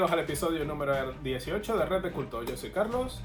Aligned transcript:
Bienvenidos 0.00 0.18
al 0.18 0.24
episodio 0.24 0.64
número 0.64 1.12
18 1.22 1.76
de 1.76 1.84
Red 1.84 2.00
de 2.00 2.10
Culto. 2.10 2.42
Yo 2.42 2.56
soy 2.56 2.70
Carlos. 2.70 3.20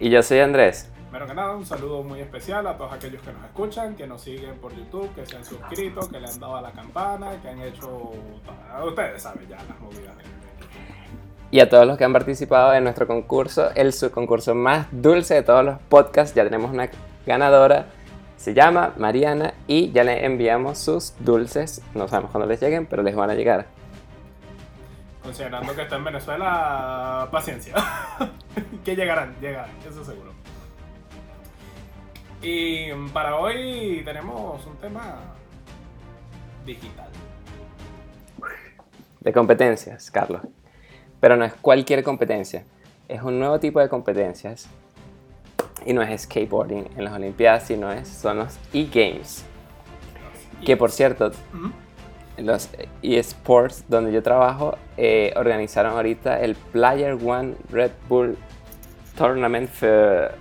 Y 0.00 0.08
yo 0.08 0.22
soy 0.22 0.38
Andrés. 0.38 0.90
Primero 1.10 1.26
que 1.26 1.34
nada, 1.34 1.54
un 1.54 1.66
saludo 1.66 2.02
muy 2.02 2.20
especial 2.20 2.66
a 2.66 2.78
todos 2.78 2.94
aquellos 2.94 3.20
que 3.20 3.30
nos 3.30 3.44
escuchan, 3.44 3.94
que 3.94 4.06
nos 4.06 4.22
siguen 4.22 4.54
por 4.54 4.74
YouTube, 4.74 5.14
que 5.14 5.26
se 5.26 5.36
han 5.36 5.44
suscrito, 5.44 6.08
que 6.08 6.18
le 6.18 6.26
han 6.26 6.40
dado 6.40 6.56
a 6.56 6.62
la 6.62 6.72
campana, 6.72 7.42
que 7.42 7.50
han 7.50 7.60
hecho. 7.60 8.12
Ustedes 8.86 9.22
saben 9.22 9.46
ya 9.46 9.56
las 9.68 9.78
movidas. 9.78 10.14
Y 11.50 11.60
a 11.60 11.68
todos 11.68 11.86
los 11.86 11.98
que 11.98 12.04
han 12.04 12.14
participado 12.14 12.72
en 12.72 12.84
nuestro 12.84 13.06
concurso, 13.06 13.68
el 13.74 13.92
subconcurso 13.92 14.54
más 14.54 14.86
dulce 14.92 15.34
de 15.34 15.42
todos 15.42 15.62
los 15.62 15.78
podcasts. 15.90 16.34
Ya 16.34 16.44
tenemos 16.44 16.70
una 16.70 16.88
ganadora. 17.26 17.88
Se 18.38 18.54
llama 18.54 18.94
Mariana 18.96 19.52
y 19.66 19.92
ya 19.92 20.04
le 20.04 20.24
enviamos 20.24 20.78
sus 20.78 21.12
dulces. 21.18 21.82
No 21.94 22.08
sabemos 22.08 22.30
cuándo 22.30 22.48
les 22.48 22.62
lleguen, 22.62 22.86
pero 22.86 23.02
les 23.02 23.14
van 23.14 23.28
a 23.28 23.34
llegar. 23.34 23.73
Considerando 25.24 25.74
que 25.74 25.82
está 25.82 25.96
en 25.96 26.04
Venezuela, 26.04 27.28
paciencia. 27.32 27.74
que 28.84 28.94
llegarán, 28.94 29.34
llegarán, 29.40 29.70
eso 29.88 30.04
seguro. 30.04 30.32
Y 32.42 32.92
para 33.14 33.36
hoy 33.36 34.02
tenemos 34.04 34.64
un 34.66 34.76
tema 34.76 35.16
digital. 36.66 37.08
De 39.20 39.32
competencias, 39.32 40.10
Carlos. 40.10 40.42
Pero 41.20 41.36
no 41.36 41.46
es 41.46 41.54
cualquier 41.54 42.04
competencia. 42.04 42.64
Es 43.08 43.22
un 43.22 43.38
nuevo 43.38 43.58
tipo 43.58 43.80
de 43.80 43.88
competencias. 43.88 44.68
Y 45.86 45.94
no 45.94 46.02
es 46.02 46.22
skateboarding 46.22 46.90
en 46.96 47.04
las 47.04 47.14
Olimpiadas, 47.14 47.66
sino 47.66 47.90
es, 47.90 48.08
son 48.08 48.40
los 48.40 48.58
e-games. 48.74 49.46
Que 50.66 50.76
por 50.76 50.90
cierto, 50.90 51.30
los 52.36 52.68
eSports 53.02 53.84
donde 53.88 54.12
yo 54.12 54.22
trabajo 54.22 54.76
eh, 54.96 55.32
organizaron 55.36 55.92
ahorita 55.92 56.40
el 56.40 56.54
Player 56.54 57.12
One 57.12 57.54
Red 57.70 57.92
Bull 58.08 58.36
Tournament 59.16 59.70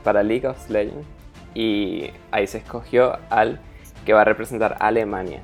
para 0.04 0.24
League 0.24 0.48
of 0.48 0.70
Legends 0.70 1.08
y 1.54 2.10
ahí 2.32 2.48
se 2.48 2.58
escogió 2.60 3.20
al 3.30 3.60
que 4.06 4.14
va 4.14 4.22
a 4.22 4.26
representar 4.26 4.78
a 4.80 4.88
Alemania. 4.88 5.42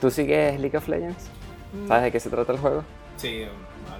¿Tú 0.00 0.10
sigues 0.10 0.60
League 0.60 0.76
of 0.76 0.88
Legends? 0.88 1.30
Mm. 1.72 1.88
¿Sabes 1.88 2.04
de 2.04 2.12
qué 2.12 2.20
se 2.20 2.30
trata 2.30 2.52
el 2.52 2.58
juego? 2.58 2.82
Sí, 3.16 3.46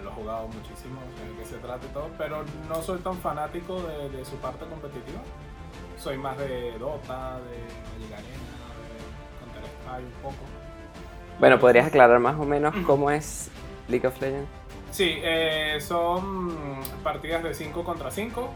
lo 0.03 0.11
he 0.11 0.13
jugado 0.13 0.49
muchísimo, 0.49 1.01
de 1.01 1.43
qué 1.43 1.49
se 1.49 1.57
trata 1.57 1.87
y 1.87 1.89
todo, 1.91 2.11
pero 2.19 2.45
no 2.69 2.83
soy 2.83 2.99
tan 2.99 3.17
fanático 3.17 3.81
de, 3.83 4.25
su 4.25 4.37
parte 4.37 4.67
competitiva. 4.67 5.21
Soy 5.99 6.19
más 6.19 6.37
de 6.37 6.79
Dota, 6.79 7.39
de 7.41 8.05
Liga 8.05 8.19
Un 9.95 10.23
poco. 10.23 10.37
Bueno, 11.39 11.59
¿podrías 11.59 11.87
aclarar 11.87 12.19
más 12.19 12.39
o 12.39 12.45
menos 12.45 12.75
cómo 12.87 13.11
es 13.11 13.51
League 13.89 14.07
of 14.07 14.21
Legends? 14.21 14.49
Sí, 14.91 15.19
eh, 15.23 15.79
son 15.81 16.81
partidas 17.03 17.43
de 17.43 17.55
5 17.55 17.85
contra 17.85 18.11
5. 18.11 18.49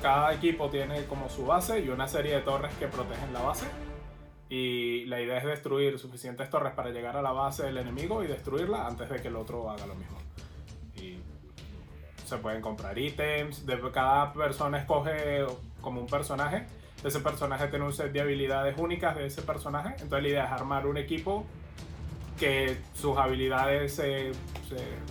Cada 0.00 0.32
equipo 0.32 0.70
tiene 0.70 1.04
como 1.04 1.28
su 1.28 1.44
base 1.44 1.80
y 1.80 1.88
una 1.88 2.08
serie 2.08 2.34
de 2.36 2.40
torres 2.40 2.74
que 2.76 2.86
protegen 2.86 3.32
la 3.32 3.40
base. 3.40 3.66
Y 4.48 5.04
la 5.06 5.20
idea 5.20 5.38
es 5.38 5.44
destruir 5.44 5.98
suficientes 5.98 6.48
torres 6.50 6.72
para 6.74 6.90
llegar 6.90 7.16
a 7.16 7.22
la 7.22 7.32
base 7.32 7.64
del 7.64 7.76
enemigo 7.78 8.22
y 8.22 8.26
destruirla 8.26 8.86
antes 8.86 9.08
de 9.08 9.20
que 9.20 9.28
el 9.28 9.36
otro 9.36 9.70
haga 9.70 9.86
lo 9.86 9.94
mismo. 9.94 10.18
Y 10.96 11.18
se 12.24 12.36
pueden 12.38 12.62
comprar 12.62 12.98
ítems. 12.98 13.64
cada 13.92 14.32
persona 14.32 14.78
escoge 14.78 15.44
como 15.80 16.00
un 16.00 16.06
personaje. 16.06 16.66
Ese 17.04 17.20
personaje 17.20 17.68
tiene 17.68 17.84
un 17.84 17.92
set 17.92 18.12
de 18.12 18.20
habilidades 18.22 18.78
únicas 18.78 19.14
de 19.14 19.26
ese 19.26 19.42
personaje. 19.42 19.90
Entonces 19.90 20.22
la 20.22 20.28
idea 20.28 20.44
es 20.46 20.52
armar 20.52 20.86
un 20.86 20.96
equipo 20.96 21.44
que 22.40 22.78
sus 22.94 23.16
habilidades 23.18 23.94
se, 23.94 24.32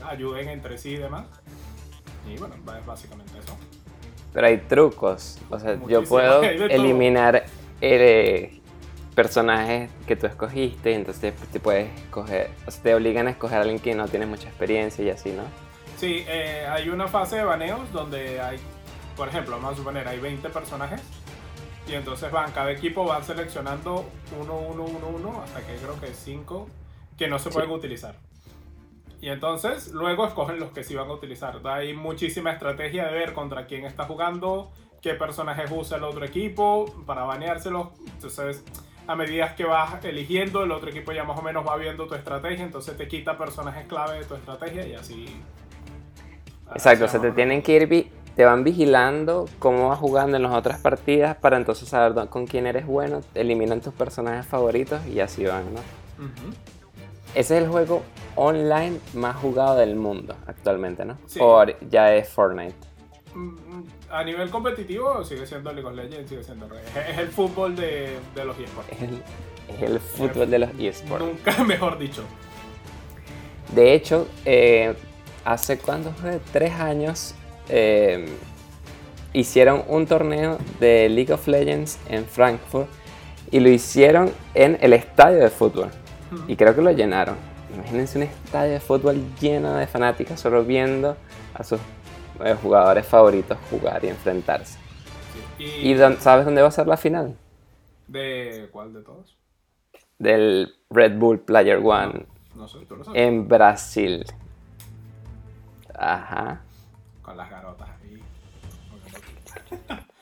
ayuden 0.03 0.49
entre 0.49 0.77
sí 0.79 0.91
y 0.91 0.97
demás. 0.97 1.25
Y 2.27 2.37
bueno, 2.37 2.55
es 2.55 2.85
básicamente 2.85 3.31
eso. 3.37 3.55
Pero 4.33 4.47
hay 4.47 4.57
trucos. 4.57 5.39
O 5.51 5.59
sea, 5.59 5.77
yo 5.87 6.03
puedo 6.03 6.41
eliminar 6.41 7.45
el 7.79 8.59
personaje 9.13 9.89
que 10.07 10.15
tú 10.15 10.25
escogiste 10.25 10.91
y 10.91 10.95
entonces 10.95 11.35
te 11.51 11.59
puedes 11.59 11.95
escoger, 11.99 12.49
o 12.65 12.71
sea, 12.71 12.81
te 12.81 12.95
obligan 12.95 13.27
a 13.27 13.29
escoger 13.29 13.59
a 13.59 13.61
alguien 13.61 13.77
que 13.77 13.93
no 13.93 14.07
tiene 14.07 14.25
mucha 14.25 14.47
experiencia 14.47 15.05
y 15.05 15.11
así, 15.11 15.31
¿no? 15.31 15.43
Sí, 15.97 16.25
eh, 16.27 16.65
hay 16.67 16.89
una 16.89 17.07
fase 17.07 17.35
de 17.35 17.43
baneos 17.43 17.91
donde 17.93 18.41
hay, 18.41 18.57
por 19.15 19.27
ejemplo, 19.27 19.55
vamos 19.55 19.73
a 19.73 19.77
suponer, 19.77 20.07
hay 20.07 20.19
20 20.19 20.49
personajes 20.49 20.99
y 21.87 21.93
entonces 21.93 22.31
van, 22.31 22.51
cada 22.51 22.71
equipo 22.71 23.05
va 23.05 23.21
seleccionando 23.23 24.05
uno, 24.39 24.57
uno, 24.57 24.83
uno, 24.83 25.07
uno, 25.07 25.41
hasta 25.43 25.59
que 25.61 25.75
creo 25.75 25.99
que 25.99 26.13
5 26.13 26.67
que 27.17 27.27
no 27.27 27.39
se 27.39 27.49
pueden 27.49 27.71
utilizar. 27.71 28.15
Y 29.21 29.29
entonces 29.29 29.91
luego 29.93 30.25
escogen 30.25 30.59
los 30.59 30.71
que 30.71 30.83
sí 30.83 30.95
van 30.95 31.09
a 31.09 31.13
utilizar. 31.13 31.61
Hay 31.65 31.93
muchísima 31.93 32.51
estrategia 32.51 33.05
de 33.05 33.13
ver 33.13 33.33
contra 33.33 33.65
quién 33.67 33.85
está 33.85 34.05
jugando, 34.05 34.71
qué 35.01 35.13
personajes 35.13 35.69
usa 35.71 35.97
el 35.97 36.03
otro 36.03 36.25
equipo 36.25 36.85
para 37.05 37.23
baneárselos. 37.23 37.89
Entonces, 38.05 38.63
a 39.07 39.15
medida 39.15 39.55
que 39.55 39.65
vas 39.65 40.03
eligiendo, 40.03 40.63
el 40.63 40.71
otro 40.71 40.89
equipo 40.89 41.11
ya 41.11 41.23
más 41.23 41.37
o 41.37 41.41
menos 41.41 41.65
va 41.67 41.75
viendo 41.77 42.07
tu 42.07 42.15
estrategia, 42.15 42.63
entonces 42.63 42.97
te 42.97 43.07
quita 43.07 43.37
personajes 43.37 43.85
clave 43.87 44.19
de 44.19 44.25
tu 44.25 44.35
estrategia 44.35 44.87
y 44.87 44.93
así. 44.93 45.25
Exacto, 46.73 47.05
o 47.05 47.07
sea, 47.07 47.21
te 47.21 47.31
tienen 47.31 47.61
que 47.61 47.75
ir, 47.75 48.11
te 48.35 48.45
van 48.45 48.63
vigilando 48.63 49.47
cómo 49.59 49.89
vas 49.89 49.99
jugando 49.99 50.37
en 50.37 50.43
las 50.43 50.53
otras 50.53 50.79
partidas 50.79 51.35
para 51.37 51.57
entonces 51.57 51.89
saber 51.89 52.27
con 52.29 52.47
quién 52.47 52.65
eres 52.65 52.85
bueno, 52.85 53.21
eliminan 53.35 53.81
tus 53.81 53.93
personajes 53.93 54.45
favoritos 54.45 55.05
y 55.07 55.19
así 55.19 55.45
van, 55.45 55.65
¿no? 55.73 55.79
Ese 57.35 57.57
es 57.57 57.63
el 57.63 57.69
juego 57.69 58.03
online 58.35 58.99
más 59.13 59.35
jugado 59.35 59.75
del 59.75 59.95
mundo 59.95 60.35
actualmente, 60.47 61.05
¿no? 61.05 61.17
O 61.39 61.63
ya 61.89 62.13
es 62.15 62.29
Fortnite. 62.29 62.75
Mm, 63.33 63.83
a 64.11 64.23
nivel 64.23 64.49
competitivo 64.51 65.23
sigue 65.23 65.47
siendo 65.47 65.71
League 65.71 65.87
of 65.87 65.95
Legends, 65.95 66.29
sigue 66.29 66.43
siendo 66.43 66.67
es 67.09 67.17
el 67.17 67.27
fútbol 67.29 67.75
de, 67.75 68.19
los 68.35 68.57
eSports. 68.59 68.91
Es 68.91 69.81
el, 69.81 69.99
fútbol 69.99 70.49
de 70.49 70.59
los 70.59 70.69
eSports. 70.79 71.25
Nunca 71.25 71.63
mejor 71.65 71.97
dicho. 71.97 72.23
De 73.73 73.93
hecho, 73.93 74.27
eh, 74.45 74.93
hace 75.45 75.79
cuánto 75.79 76.11
fue? 76.11 76.39
Tres 76.51 76.73
años 76.73 77.33
eh, 77.69 78.25
hicieron 79.33 79.83
un 79.87 80.05
torneo 80.05 80.57
de 80.79 81.09
League 81.09 81.33
of 81.33 81.47
Legends 81.47 81.99
en 82.07 82.25
Frankfurt 82.25 82.87
y 83.51 83.59
lo 83.59 83.69
hicieron 83.69 84.31
en 84.53 84.77
el 84.81 84.93
estadio 84.93 85.39
de 85.39 85.49
fútbol. 85.49 85.89
Y 86.47 86.55
creo 86.55 86.75
que 86.75 86.81
lo 86.81 86.91
llenaron. 86.91 87.35
Imagínense 87.73 88.17
un 88.17 88.23
estadio 88.23 88.73
de 88.73 88.79
fútbol 88.79 89.21
lleno 89.39 89.75
de 89.75 89.87
fanáticos 89.87 90.39
solo 90.39 90.63
viendo 90.63 91.15
a 91.53 91.63
sus 91.63 91.79
eh, 92.43 92.55
jugadores 92.61 93.05
favoritos 93.05 93.57
jugar 93.69 94.03
y 94.05 94.07
enfrentarse. 94.09 94.79
¿Y, 95.59 95.95
sabes 96.19 96.45
dónde 96.45 96.61
va 96.61 96.67
a 96.67 96.71
ser 96.71 96.87
la 96.87 96.97
final? 96.97 97.35
¿De 98.07 98.69
cuál 98.71 98.93
de 98.93 99.01
todos? 99.01 99.37
Del 100.19 100.73
Red 100.89 101.17
Bull 101.17 101.39
Player 101.39 101.77
One. 101.77 102.25
No, 102.55 102.67
sé, 102.67 102.79
¿tú 102.85 102.95
lo 102.95 103.03
sabes? 103.03 103.21
En 103.21 103.47
Brasil. 103.47 104.25
Ajá. 105.93 106.61
Con 107.23 107.35
las 107.37 107.49
garotas 107.49 107.89
ahí. 107.89 108.23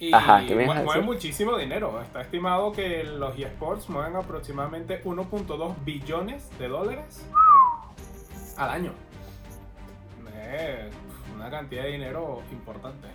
Y 0.00 0.12
mueve 0.12 1.00
muchísimo 1.02 1.58
dinero. 1.58 2.00
Está 2.00 2.20
estimado 2.20 2.70
que 2.70 3.02
los 3.02 3.36
eSports 3.36 3.88
mueven 3.88 4.14
aproximadamente 4.14 5.02
1.2 5.02 5.74
billones 5.84 6.56
de 6.56 6.68
dólares 6.68 7.26
al 8.56 8.70
año. 8.70 8.92
Es 10.52 10.94
una 11.34 11.50
cantidad 11.50 11.82
de 11.82 11.88
dinero 11.90 12.42
importante. 12.52 13.08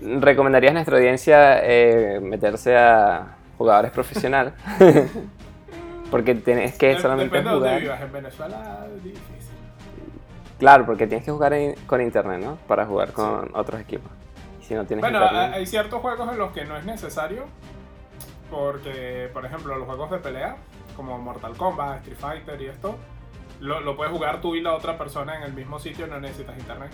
¿Recomendarías 0.00 0.70
a 0.70 0.74
nuestra 0.74 0.98
audiencia 0.98 1.58
eh, 1.64 2.20
meterse 2.22 2.76
a 2.76 3.36
jugadores 3.58 3.90
profesionales? 3.90 4.54
porque 6.10 6.34
tienes 6.36 6.76
que 6.76 6.98
solamente 6.98 7.36
Depende 7.36 7.56
jugar. 7.56 7.62
De 7.62 7.68
dónde 7.70 7.80
vivas. 7.82 8.02
En 8.02 8.12
Venezuela 8.12 8.86
difícil. 9.02 9.39
Claro, 10.60 10.86
porque 10.86 11.08
tienes 11.08 11.24
que 11.24 11.32
jugar 11.32 11.54
con 11.86 12.00
internet, 12.00 12.40
¿no? 12.40 12.56
Para 12.68 12.86
jugar 12.86 13.12
con 13.12 13.50
otros 13.54 13.80
equipos 13.80 14.12
bueno, 15.00 15.28
hay 15.28 15.66
ciertos 15.66 16.00
juegos 16.00 16.30
en 16.30 16.38
los 16.38 16.52
que 16.52 16.64
no 16.64 16.76
es 16.76 16.84
necesario. 16.84 17.44
Porque, 18.50 19.30
por 19.32 19.44
ejemplo, 19.44 19.76
los 19.76 19.86
juegos 19.86 20.10
de 20.10 20.18
pelea, 20.18 20.56
como 20.96 21.18
Mortal 21.18 21.56
Kombat, 21.56 21.98
Street 21.98 22.18
Fighter 22.18 22.60
y 22.60 22.66
esto, 22.66 22.96
lo, 23.60 23.96
puedes 23.96 24.12
jugar 24.12 24.40
tú 24.40 24.56
y 24.56 24.60
la 24.60 24.74
otra 24.74 24.98
persona 24.98 25.36
en 25.36 25.44
el 25.44 25.52
mismo 25.52 25.78
sitio, 25.78 26.06
no 26.06 26.20
necesitas 26.20 26.58
internet. 26.58 26.90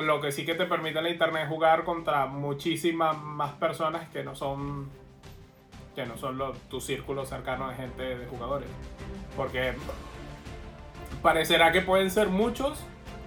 Lo 0.00 0.20
que 0.20 0.30
sí 0.30 0.44
que 0.44 0.54
te 0.54 0.66
permite 0.66 1.00
la 1.02 1.10
internet 1.10 1.44
es 1.44 1.48
jugar 1.48 1.84
contra 1.84 2.26
muchísimas 2.26 3.16
más 3.20 3.52
personas 3.52 4.08
que 4.10 4.22
no 4.22 4.34
son 4.34 4.90
que 5.94 6.04
no 6.04 6.18
son 6.18 6.38
tu 6.68 6.78
círculo 6.78 7.24
cercano 7.24 7.70
de 7.70 7.74
gente 7.74 8.02
de 8.18 8.26
jugadores. 8.26 8.68
Porque 9.34 9.72
parecerá 11.26 11.72
que 11.72 11.80
pueden 11.80 12.08
ser 12.08 12.28
muchos, 12.28 12.78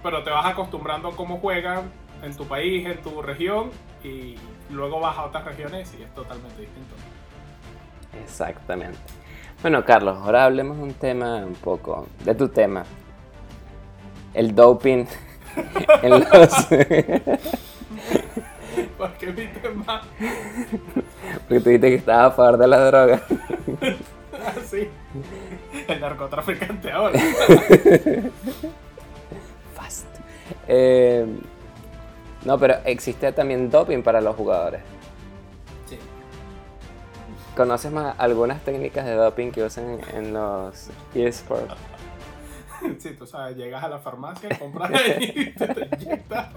pero 0.02 0.22
te 0.22 0.30
vas 0.30 0.46
acostumbrando 0.46 1.08
a 1.08 1.16
cómo 1.16 1.36
juegan 1.36 1.92
en 2.22 2.34
tu 2.34 2.46
país, 2.46 2.86
en 2.86 2.96
tu 3.02 3.20
región, 3.20 3.68
y 4.02 4.36
luego 4.70 5.00
vas 5.00 5.18
a 5.18 5.24
otras 5.26 5.44
regiones 5.44 5.94
y 5.98 6.04
es 6.04 6.14
totalmente 6.14 6.62
distinto. 6.62 6.94
Exactamente. 8.24 8.96
Bueno, 9.60 9.84
Carlos, 9.84 10.16
ahora 10.16 10.46
hablemos 10.46 10.78
de 10.78 10.82
un 10.84 10.94
tema 10.94 11.44
un 11.44 11.52
poco, 11.52 12.06
de 12.24 12.34
tu 12.34 12.48
tema. 12.48 12.86
El 14.32 14.54
doping 14.54 15.04
en 16.02 16.10
los... 16.10 16.66
¿Por 18.96 19.12
qué 19.18 19.26
mi 19.26 19.46
tema? 19.60 20.00
Porque 21.40 21.60
tú 21.60 21.68
dijiste 21.68 21.90
que 21.90 21.96
estabas 21.96 22.32
a 22.32 22.34
favor 22.34 22.56
de 22.56 22.66
las 22.66 22.90
drogas. 22.90 23.22
Ah, 24.42 24.54
sí. 24.64 24.88
El 25.90 26.00
narcotraficante 26.00 26.90
ahora. 26.90 27.18
Fast. 29.74 30.06
Eh, 30.68 31.26
no, 32.44 32.58
pero 32.58 32.76
existe 32.84 33.32
también 33.32 33.70
doping 33.70 34.02
para 34.02 34.20
los 34.20 34.36
jugadores. 34.36 34.80
Sí. 35.86 35.98
¿Conoces 37.56 37.92
más 37.92 38.14
algunas 38.18 38.62
técnicas 38.62 39.04
de 39.04 39.14
doping 39.14 39.50
que 39.50 39.64
usan 39.64 40.00
en 40.14 40.32
los 40.32 40.90
eSports? 41.14 41.74
Sí, 42.98 43.10
tú 43.10 43.26
sabes, 43.26 43.58
llegas 43.58 43.84
a 43.84 43.90
la 43.90 43.98
farmacia, 43.98 44.58
compras 44.58 44.90
y 45.20 45.50
te, 45.52 45.66
te 45.66 45.96
inyectas. 46.02 46.48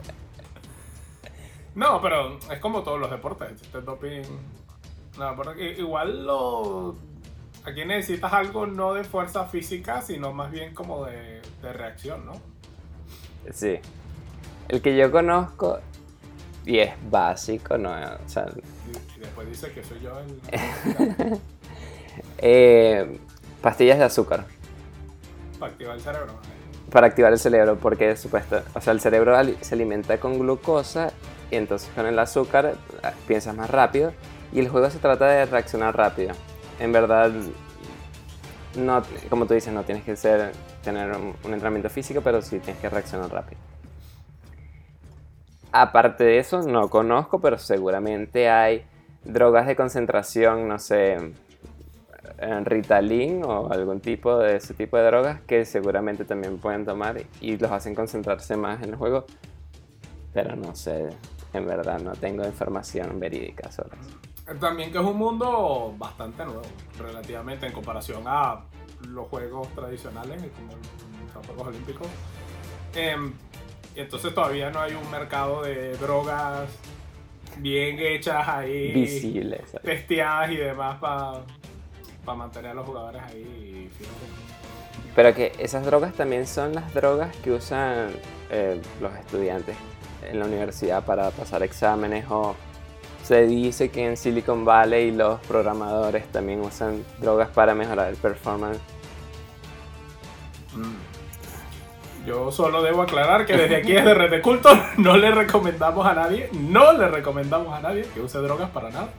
No, 1.75 2.01
pero 2.01 2.39
es 2.49 2.59
como 2.59 2.81
todos 2.81 2.97
los 2.97 3.11
deportes, 3.11 3.61
este 3.61 3.81
doping. 3.81 4.21
No, 5.17 5.35
porque 5.35 5.71
igual 5.71 6.25
lo. 6.25 6.95
Aquí 7.65 7.85
necesitas 7.85 8.33
algo 8.33 8.65
no 8.67 8.93
de 8.93 9.03
fuerza 9.03 9.45
física, 9.45 10.01
sino 10.01 10.33
más 10.33 10.51
bien 10.51 10.73
como 10.73 11.05
de, 11.05 11.41
de 11.61 11.73
reacción, 11.73 12.25
¿no? 12.25 12.33
Sí. 13.51 13.79
El 14.67 14.81
que 14.81 14.95
yo 14.95 15.11
conozco, 15.11 15.79
y 16.65 16.79
es 16.79 16.93
básico, 17.09 17.77
¿no? 17.77 17.91
O 17.91 18.29
sea, 18.29 18.47
Y, 18.55 19.17
y 19.17 19.19
después 19.19 19.47
dice 19.47 19.71
que 19.71 19.83
soy 19.83 19.99
yo 20.01 20.19
el. 20.19 20.41
eh, 22.37 23.19
pastillas 23.61 23.97
de 23.97 24.05
azúcar 24.05 24.45
para 25.59 25.71
activar 25.71 25.95
el 25.95 26.01
cerebro. 26.01 26.33
para 26.91 27.07
activar 27.07 27.33
el 27.33 27.39
cerebro, 27.39 27.77
porque 27.77 28.15
supuesto, 28.17 28.61
o 28.73 28.81
sea, 28.81 28.93
el 28.93 28.99
cerebro 28.99 29.37
se 29.61 29.75
alimenta 29.75 30.19
con 30.19 30.37
glucosa 30.39 31.11
y 31.49 31.55
entonces 31.55 31.89
con 31.95 32.05
el 32.05 32.19
azúcar 32.19 32.75
ah, 33.03 33.13
piensas 33.27 33.55
más 33.55 33.69
rápido 33.69 34.13
y 34.51 34.59
el 34.59 34.67
juego 34.67 34.89
se 34.89 34.99
trata 34.99 35.27
de 35.27 35.45
reaccionar 35.45 35.95
rápido. 35.95 36.33
En 36.79 36.91
verdad, 36.91 37.31
no, 38.75 39.03
como 39.29 39.45
tú 39.45 39.53
dices, 39.53 39.73
no 39.73 39.83
tienes 39.83 40.03
que 40.03 40.15
ser, 40.15 40.51
tener 40.83 41.11
un, 41.11 41.35
un 41.43 41.53
entrenamiento 41.53 41.89
físico, 41.89 42.21
pero 42.21 42.41
sí 42.41 42.59
tienes 42.59 42.81
que 42.81 42.89
reaccionar 42.89 43.31
rápido. 43.31 43.59
Aparte 45.71 46.23
de 46.23 46.37
eso, 46.37 46.61
no 46.61 46.89
conozco, 46.89 47.41
pero 47.41 47.57
seguramente 47.57 48.49
hay 48.49 48.85
drogas 49.23 49.65
de 49.65 49.75
concentración, 49.75 50.67
no 50.67 50.77
sé, 50.77 51.17
en 52.37 52.65
Ritalin 52.65 53.43
o 53.43 53.71
algún 53.71 53.99
tipo 53.99 54.37
de 54.37 54.57
ese 54.57 54.73
tipo 54.73 54.97
de 54.97 55.03
drogas 55.03 55.41
que 55.41 55.65
seguramente 55.65 56.25
también 56.25 56.57
pueden 56.57 56.85
tomar 56.85 57.21
y 57.41 57.57
los 57.57 57.71
hacen 57.71 57.95
concentrarse 57.95 58.55
más 58.57 58.81
en 58.83 58.89
el 58.89 58.95
juego. 58.95 59.25
Pero 60.33 60.55
no 60.55 60.75
sé, 60.75 61.09
en 61.53 61.65
verdad 61.65 61.99
no 62.01 62.13
tengo 62.13 62.45
información 62.45 63.19
verídica 63.19 63.71
sobre 63.71 63.97
eso. 63.99 64.32
También 64.59 64.91
que 64.91 64.97
es 64.97 65.03
un 65.03 65.17
mundo 65.17 65.93
bastante 65.97 66.43
nuevo, 66.45 66.61
relativamente, 66.97 67.65
en 67.65 67.71
comparación 67.71 68.23
a 68.25 68.61
los 69.07 69.27
juegos 69.27 69.67
tradicionales, 69.69 70.41
como 70.55 70.73
los 71.33 71.45
Juegos 71.47 71.67
Olímpicos. 71.67 72.07
Y 73.95 73.99
entonces 73.99 74.33
todavía 74.33 74.69
no 74.69 74.81
hay 74.81 74.93
un 74.93 75.09
mercado 75.11 75.61
de 75.61 75.95
drogas 75.97 76.69
bien 77.57 77.99
hechas 77.99 78.47
ahí, 78.47 78.91
Visibles. 78.91 79.71
testeadas 79.83 80.51
y 80.51 80.57
demás 80.57 80.99
para 80.99 82.37
mantener 82.37 82.71
a 82.71 82.73
los 82.73 82.85
jugadores 82.85 83.21
ahí. 83.23 83.89
Pero 85.15 85.33
que 85.35 85.51
esas 85.59 85.85
drogas 85.85 86.13
también 86.13 86.47
son 86.47 86.73
las 86.73 86.93
drogas 86.93 87.35
que 87.37 87.51
usan 87.51 88.09
eh, 88.49 88.81
los 88.99 89.13
estudiantes 89.15 89.75
en 90.27 90.39
la 90.39 90.45
universidad 90.45 91.05
para 91.05 91.29
pasar 91.31 91.61
exámenes 91.61 92.25
o 92.29 92.55
se 93.23 93.47
dice 93.47 93.89
que 93.89 94.05
en 94.05 94.17
Silicon 94.17 94.63
Valley 94.65 95.11
los 95.11 95.39
programadores 95.41 96.27
también 96.31 96.59
usan 96.61 97.03
drogas 97.19 97.49
para 97.49 97.73
mejorar 97.73 98.09
el 98.09 98.15
performance. 98.17 98.79
Yo 102.25 102.51
solo 102.51 102.81
debo 102.81 103.01
aclarar 103.01 103.45
que 103.45 103.55
desde 103.57 103.75
aquí 103.75 103.91
desde 103.93 104.13
Red 104.13 104.41
Culto 104.41 104.69
no 104.97 105.17
le 105.17 105.31
recomendamos 105.31 106.05
a 106.05 106.13
nadie, 106.13 106.49
no 106.53 106.93
le 106.93 107.07
recomendamos 107.09 107.73
a 107.73 107.81
nadie 107.81 108.05
que 108.13 108.21
use 108.21 108.37
drogas 108.39 108.69
para 108.69 108.89
nada. 108.89 109.09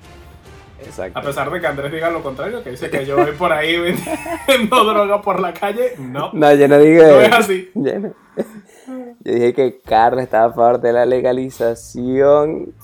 Exacto. 0.83 1.19
A 1.19 1.23
pesar 1.23 1.51
de 1.51 1.61
que 1.61 1.67
Andrés 1.67 1.93
diga 1.93 2.11
lo 2.11 2.23
contrario, 2.23 2.63
que 2.63 2.71
dice 2.71 2.91
que 2.91 3.07
yo 3.07 3.17
voy 3.17 3.33
por 3.33 3.53
ahí 3.53 3.79
vendiendo 4.47 4.85
droga 4.85 5.23
por 5.23 5.39
la 5.41 5.53
calle, 5.55 5.95
no. 5.99 6.31
No, 6.33 6.53
yo 6.55 6.67
no 6.69 6.79
digo 6.79 7.03
No 7.05 7.21
es 7.21 7.33
así. 7.33 7.71
Yo, 7.75 7.99
no- 8.01 8.15
yo 9.21 9.33
dije 9.33 9.55
que 9.55 9.81
Carlos 9.81 10.23
estaba 10.23 10.47
a 10.47 10.53
favor 10.53 10.81
de 10.81 10.93
la 10.93 11.07
legalización, 11.07 12.75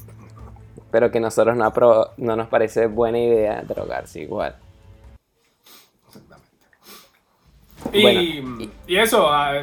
pero 0.91 1.11
que 1.11 1.21
nosotros 1.21 1.57
no, 1.57 1.65
apro- 1.65 2.11
no 2.17 2.37
nos 2.37 2.49
parece 2.49 2.87
buena 2.87 3.19
idea 3.19 3.63
drogarse 3.63 4.21
igual. 4.23 4.57
Y, 7.93 8.03
Bueno, 8.03 8.21
y- 8.21 8.71
y 8.87 8.97
eso, 8.97 9.29
ah, 9.33 9.63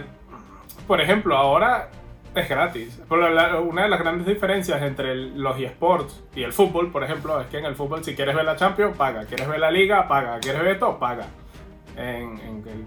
por 0.88 1.00
ejemplo, 1.01 1.38
ahora 1.38 1.89
es 2.35 2.50
gratis. 2.50 3.00
Pero 3.07 3.29
la- 3.29 3.59
una 3.59 3.83
de 3.83 3.89
las 3.89 4.00
grandes 4.00 4.27
diferencias 4.27 4.81
entre 4.81 5.12
el- 5.12 5.39
los 5.41 5.59
eSports 5.59 6.24
y 6.35 6.44
el 6.44 6.51
fútbol, 6.53 6.91
por 6.91 7.03
ejemplo, 7.03 7.39
es 7.39 7.47
que 7.47 7.57
en 7.59 7.65
el 7.65 7.75
fútbol 7.75 8.03
si 8.03 8.15
quieres 8.15 8.35
ver 8.35 8.45
la 8.45 8.56
Champions, 8.56 8.97
paga. 8.97 9.25
Quieres 9.25 9.47
ver 9.47 9.59
la 9.59 9.71
Liga, 9.71 10.07
paga. 10.07 10.39
Quieres 10.39 10.62
ver 10.63 10.80
todo, 10.80 10.97
paga. 11.00 11.25
En, 11.95 12.38
en 12.39 12.63
el- 12.68 12.85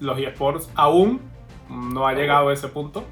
los 0.00 0.18
eSports 0.18 0.70
aún 0.74 1.20
no 1.68 2.06
ha 2.06 2.14
llegado 2.14 2.48
a 2.48 2.52
ese 2.52 2.68
punto. 2.68 3.04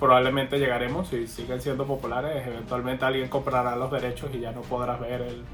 Probablemente 0.00 0.58
llegaremos 0.58 1.08
si 1.08 1.26
siguen 1.26 1.60
siendo 1.60 1.86
populares. 1.86 2.46
Eventualmente 2.46 3.04
alguien 3.04 3.28
comprará 3.28 3.76
los 3.76 3.92
derechos 3.92 4.30
y 4.34 4.40
ya 4.40 4.50
no 4.50 4.62
podrás 4.62 4.98
ver 4.98 5.20
el 5.20 5.44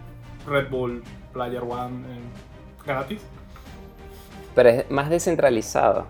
Red 0.46 0.70
Bull 0.70 1.02
Player 1.32 1.62
One 1.62 2.04
gratis. 2.86 3.20
Pero 4.54 4.68
es 4.68 4.90
más 4.90 5.10
descentralizado. 5.10 6.06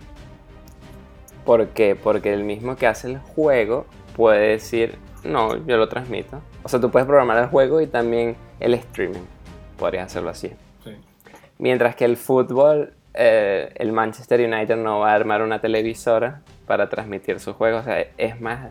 ¿Por 1.46 1.68
qué? 1.68 1.96
Porque 1.96 2.32
el 2.34 2.44
mismo 2.44 2.76
que 2.76 2.86
hace 2.86 3.08
el 3.08 3.18
juego 3.18 3.86
puede 4.14 4.48
decir, 4.48 4.98
no, 5.24 5.56
yo 5.66 5.78
lo 5.78 5.88
transmito. 5.88 6.42
O 6.62 6.68
sea, 6.68 6.78
tú 6.78 6.90
puedes 6.90 7.06
programar 7.06 7.38
el 7.38 7.46
juego 7.46 7.80
y 7.80 7.86
también 7.86 8.36
el 8.60 8.74
streaming. 8.74 9.24
Podrías 9.78 10.06
hacerlo 10.06 10.30
así. 10.30 10.52
Sí. 10.84 10.90
Mientras 11.58 11.96
que 11.96 12.04
el 12.04 12.16
fútbol, 12.16 12.92
eh, 13.14 13.72
el 13.76 13.92
Manchester 13.92 14.40
United 14.40 14.76
no 14.76 15.00
va 15.00 15.12
a 15.12 15.14
armar 15.14 15.40
una 15.42 15.60
televisora 15.60 16.42
para 16.66 16.88
transmitir 16.88 17.40
sus 17.40 17.54
juegos. 17.56 17.82
O 17.82 17.84
sea, 17.84 18.04
es 18.18 18.40
más, 18.40 18.70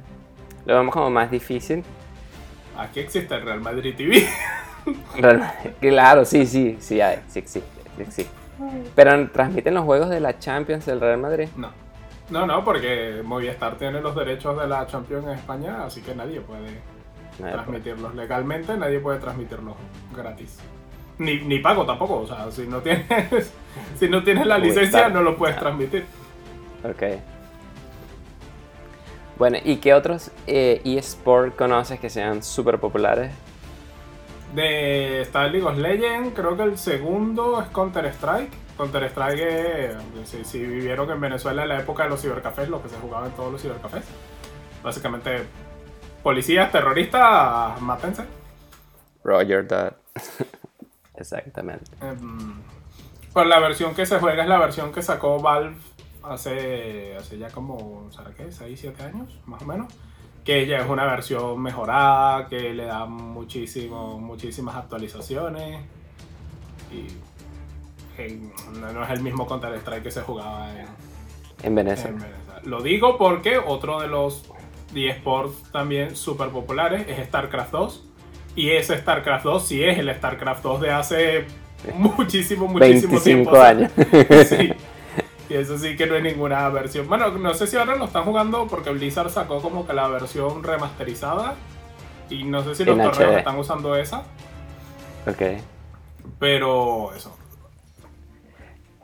lo 0.66 0.76
vemos 0.76 0.94
como 0.94 1.10
más 1.10 1.32
difícil. 1.32 1.84
Aquí 2.78 3.00
existe 3.00 3.34
el 3.36 3.42
Real 3.44 3.62
Madrid 3.62 3.96
TV. 3.96 4.28
Realmente, 5.18 5.74
claro, 5.80 6.26
sí, 6.26 6.46
sí, 6.46 6.78
sí 6.80 7.02
hay, 7.02 7.20
sí 7.28 7.40
existe, 7.40 7.82
sí 7.96 8.02
existe. 8.02 8.34
Pero 8.96 9.30
transmiten 9.30 9.74
los 9.74 9.84
juegos 9.84 10.10
de 10.10 10.20
la 10.20 10.38
Champions 10.40 10.86
del 10.86 11.00
Real 11.02 11.18
Madrid. 11.20 11.48
No. 11.56 11.70
No, 12.30 12.46
no, 12.48 12.64
porque 12.64 13.22
Movistar 13.24 13.76
tiene 13.78 14.02
los 14.02 14.16
derechos 14.16 14.60
de 14.60 14.68
la 14.68 14.88
Champions 14.88 15.26
en 15.26 15.32
España, 15.34 15.86
así 15.86 16.02
que 16.02 16.16
nadie 16.16 16.42
puede 16.42 16.80
transmitirlos 17.38 18.16
legalmente, 18.16 18.76
nadie 18.78 19.00
puede 19.00 19.20
transmitirlos 19.20 19.76
gratis. 20.16 20.58
Ni, 21.20 21.40
ni 21.42 21.60
pago 21.60 21.86
tampoco, 21.86 22.22
o 22.22 22.28
sea, 22.28 22.50
si 22.52 22.66
no 22.68 22.80
tienes, 22.80 23.06
si 24.00 24.10
no 24.10 24.24
tienes 24.24 24.46
la 24.48 24.58
Movistar. 24.58 24.84
licencia 24.84 25.10
no 25.10 25.22
lo 25.22 25.38
puedes 25.38 25.56
Ah. 25.58 25.60
transmitir. 25.60 26.06
Ok. 26.84 27.04
Bueno, 29.38 29.58
¿y 29.64 29.78
qué 29.78 29.94
otros 29.94 30.32
eh, 30.48 30.82
eSport 30.86 31.56
conoces 31.56 32.00
que 32.00 32.10
sean 32.10 32.42
súper 32.42 32.80
populares? 32.80 33.34
De 34.54 35.22
Star 35.22 35.52
League 35.52 35.68
of 35.68 35.78
Legends, 35.78 36.34
creo 36.34 36.56
que 36.56 36.64
el 36.64 36.78
segundo 36.78 37.62
es 37.62 37.68
Counter 37.70 38.06
Strike. 38.06 38.52
Counter 38.78 39.04
Strike, 39.04 39.42
eh, 39.42 39.98
si, 40.24 40.46
si 40.46 40.60
vivieron 40.60 41.10
en 41.10 41.20
Venezuela 41.20 41.64
en 41.64 41.70
la 41.70 41.80
época 41.80 42.04
de 42.04 42.10
los 42.10 42.22
cibercafés, 42.22 42.70
lo 42.70 42.82
que 42.82 42.88
se 42.88 42.96
jugaba 42.98 43.26
en 43.26 43.34
todos 43.34 43.52
los 43.52 43.62
cibercafés. 43.62 44.04
Básicamente, 44.82 45.44
policías, 46.24 46.72
terroristas, 46.72 47.82
mátense. 47.82 48.24
Roger 49.24 49.68
That. 49.68 49.94
Exactamente. 51.16 51.92
Em, 52.02 52.54
pues 53.34 53.48
la 53.48 53.60
versión 53.60 53.94
que 53.96 54.06
se 54.06 54.20
juega 54.20 54.44
es 54.44 54.50
la 54.50 54.60
versión 54.60 54.94
que 54.94 55.02
sacó 55.02 55.40
Valve 55.40 55.76
hace, 56.30 57.16
hace 57.18 57.38
ya 57.38 57.50
como, 57.50 58.10
¿será 58.12 58.32
qué? 58.36 58.52
6, 58.52 58.78
7 58.80 59.04
años, 59.04 59.38
más 59.46 59.62
o 59.62 59.66
menos. 59.66 59.92
Que 60.44 60.68
ya 60.68 60.78
es 60.80 60.90
una 60.90 61.06
versión 61.06 61.60
mejorada, 61.62 62.48
que 62.48 62.74
le 62.74 62.86
da 62.86 63.06
muchísimo, 63.06 64.20
muchísimas 64.20 64.76
actualizaciones. 64.76 65.82
Y 66.92 67.08
en- 68.22 68.52
no, 68.80 69.04
es 69.04 69.10
el 69.10 69.22
mismo 69.22 69.48
Counter-Strike 69.48 70.04
que 70.04 70.12
se 70.12 70.22
jugaba 70.22 70.70
en, 70.72 70.88
En. 71.64 72.24
Lo 72.64 72.82
digo 72.82 73.18
porque 73.18 73.58
otro 73.58 74.00
de 74.02 74.08
los 74.08 74.44
eSports 74.94 75.72
también 75.72 76.16
súper 76.16 76.50
populares 76.50 77.06
es 77.08 77.28
StarCraft 77.28 77.72
2. 77.72 78.04
Y 78.56 78.70
ese 78.70 78.98
StarCraft 78.98 79.44
2 79.46 79.68
sí 79.68 79.84
es 79.84 79.98
el 79.98 80.14
StarCraft 80.16 80.64
2 80.64 80.82
de 80.82 80.92
hace 80.92 81.46
muchísimo, 81.96 82.68
muchísimo 82.68 83.20
25 83.20 83.22
tiempo. 83.22 83.56
años. 83.60 83.92
Sí. 84.48 84.72
Y 85.50 85.54
eso 85.54 85.78
sí 85.78 85.96
que 85.96 86.08
no 86.08 86.16
es 86.16 86.24
ninguna 86.24 86.68
versión. 86.70 87.08
Bueno, 87.08 87.30
no 87.32 87.54
sé 87.54 87.68
si 87.68 87.78
ahora 87.78 87.96
lo 87.96 88.06
están 88.06 88.24
jugando 88.24 88.68
porque 88.68 88.90
Blizzard 88.92 89.30
sacó 89.30 89.62
como 89.62 89.86
que 89.86 89.94
la 89.94 90.08
versión 90.08 90.64
remasterizada. 90.64 91.56
Y 92.30 92.44
no 92.44 92.64
sé 92.64 92.74
si 92.74 92.86
los 92.86 92.98
torneos 92.98 93.38
están 93.38 93.58
usando 93.58 93.96
esa. 93.96 94.24
Ok. 95.28 95.62
Pero 96.40 97.14
eso. 97.14 97.38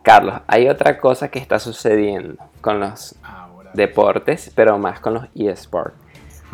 Carlos, 0.01 0.41
hay 0.47 0.67
otra 0.67 0.97
cosa 0.97 1.29
que 1.29 1.37
está 1.37 1.59
sucediendo 1.59 2.43
con 2.59 2.79
los 2.79 3.15
Ahora. 3.21 3.69
deportes, 3.75 4.51
pero 4.55 4.79
más 4.79 4.99
con 4.99 5.13
los 5.13 5.25
eSports. 5.35 5.95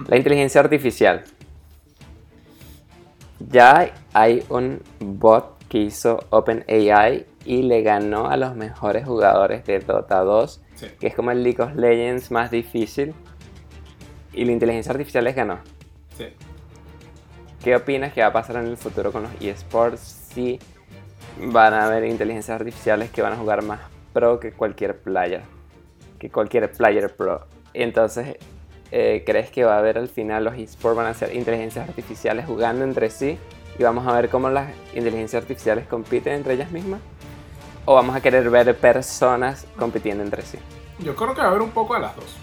La 0.07 0.17
inteligencia 0.17 0.59
artificial. 0.59 1.23
Ya 3.39 3.93
hay 4.13 4.43
un 4.49 4.81
bot 4.99 5.56
que 5.69 5.79
hizo 5.79 6.19
OpenAI 6.29 7.25
y 7.45 7.63
le 7.63 7.81
ganó 7.81 8.27
a 8.29 8.37
los 8.37 8.55
mejores 8.55 9.05
jugadores 9.05 9.65
de 9.65 9.79
Dota 9.79 10.19
2, 10.21 10.61
Sí. 10.75 10.87
que 10.99 11.07
es 11.07 11.15
como 11.15 11.31
el 11.31 11.43
League 11.43 11.61
of 11.61 11.75
Legends 11.75 12.31
más 12.31 12.51
difícil. 12.51 13.13
Y 14.33 14.45
la 14.45 14.51
inteligencia 14.51 14.91
artificial 14.91 15.23
les 15.23 15.35
ganó. 15.35 15.59
Sí. 16.15 16.27
¿Qué 17.63 17.75
opinas 17.75 18.13
que 18.13 18.21
va 18.21 18.27
a 18.27 18.33
pasar 18.33 18.57
en 18.57 18.67
el 18.67 18.77
futuro 18.77 19.11
con 19.11 19.23
los 19.23 19.31
eSports 19.41 19.99
si 19.99 20.59
van 21.41 21.73
a 21.73 21.85
haber 21.87 22.05
inteligencias 22.05 22.59
artificiales 22.59 23.09
que 23.09 23.21
van 23.21 23.33
a 23.33 23.35
jugar 23.37 23.63
más 23.63 23.79
pro 24.13 24.39
que 24.39 24.51
cualquier 24.51 24.99
player? 24.99 25.41
Que 26.19 26.29
cualquier 26.29 26.71
player 26.71 27.15
pro. 27.15 27.45
Entonces, 27.73 28.37
eh, 28.91 29.23
¿crees 29.25 29.49
que 29.49 29.63
va 29.63 29.75
a 29.75 29.79
haber 29.79 29.97
al 29.97 30.07
final 30.07 30.43
los 30.45 30.55
eSports 30.55 30.97
van 30.97 31.07
a 31.07 31.13
ser 31.13 31.35
inteligencias 31.35 31.87
artificiales 31.89 32.45
jugando 32.45 32.83
entre 32.85 33.09
sí? 33.09 33.37
Y 33.79 33.83
vamos 33.83 34.07
a 34.07 34.13
ver 34.13 34.29
cómo 34.29 34.49
las 34.49 34.69
inteligencias 34.93 35.41
artificiales 35.43 35.87
compiten 35.87 36.33
entre 36.33 36.53
ellas 36.55 36.71
mismas. 36.71 36.99
¿O 37.85 37.93
vamos 37.95 38.15
a 38.15 38.21
querer 38.21 38.49
ver 38.49 38.75
personas 38.77 39.65
compitiendo 39.77 40.23
entre 40.23 40.41
sí? 40.43 40.57
Yo 40.99 41.15
creo 41.15 41.33
que 41.33 41.39
va 41.41 41.47
a 41.47 41.49
haber 41.51 41.61
un 41.61 41.71
poco 41.71 41.93
de 41.93 42.01
las 42.01 42.15
dos. 42.15 42.35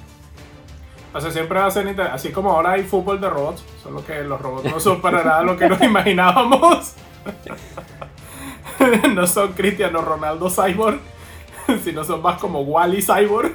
O 1.13 1.21
sea, 1.21 1.31
siempre 1.31 1.59
va 1.61 1.67
a 1.67 1.71
ser 1.71 1.87
inter- 1.87 2.09
así 2.09 2.31
como 2.33 2.51
ahora 2.51 2.73
hay 2.73 2.83
fútbol 2.85 3.21
de 3.21 3.29
robots, 3.31 3.63
solo 3.83 4.05
que 4.05 4.23
los 4.25 4.41
robots 4.41 4.65
no 4.71 4.81
son 4.81 5.01
para 5.01 5.23
nada 5.23 5.43
lo 5.43 5.57
que 5.57 5.69
nos 5.69 5.81
imaginábamos. 5.83 6.95
no 9.15 9.27
son 9.27 9.53
Cristiano 9.53 10.01
Ronaldo 10.03 10.49
Cyborg, 10.51 10.99
sino 11.85 12.05
son 12.05 12.23
más 12.23 12.41
como 12.41 12.63
Wally 12.63 13.03
Cyborg. 13.03 13.53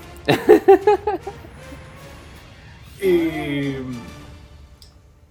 y 3.02 3.76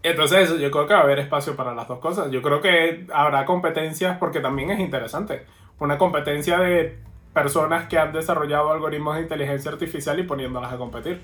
entonces 0.02 0.58
yo 0.58 0.70
creo 0.70 0.86
que 0.86 0.94
va 0.94 1.00
a 1.00 1.02
haber 1.02 1.18
espacio 1.18 1.56
para 1.56 1.74
las 1.74 1.88
dos 1.88 1.98
cosas. 1.98 2.30
Yo 2.30 2.40
creo 2.42 2.60
que 2.60 3.06
habrá 3.12 3.44
competencias 3.44 4.16
porque 4.18 4.40
también 4.40 4.70
es 4.70 4.80
interesante. 4.80 5.44
Una 5.80 5.98
competencia 5.98 6.58
de 6.58 6.98
personas 7.32 7.88
que 7.88 7.98
han 7.98 8.12
desarrollado 8.12 8.70
algoritmos 8.70 9.16
de 9.16 9.22
inteligencia 9.22 9.70
artificial 9.70 10.18
y 10.18 10.22
poniéndolas 10.22 10.72
a 10.72 10.76
competir. 10.76 11.20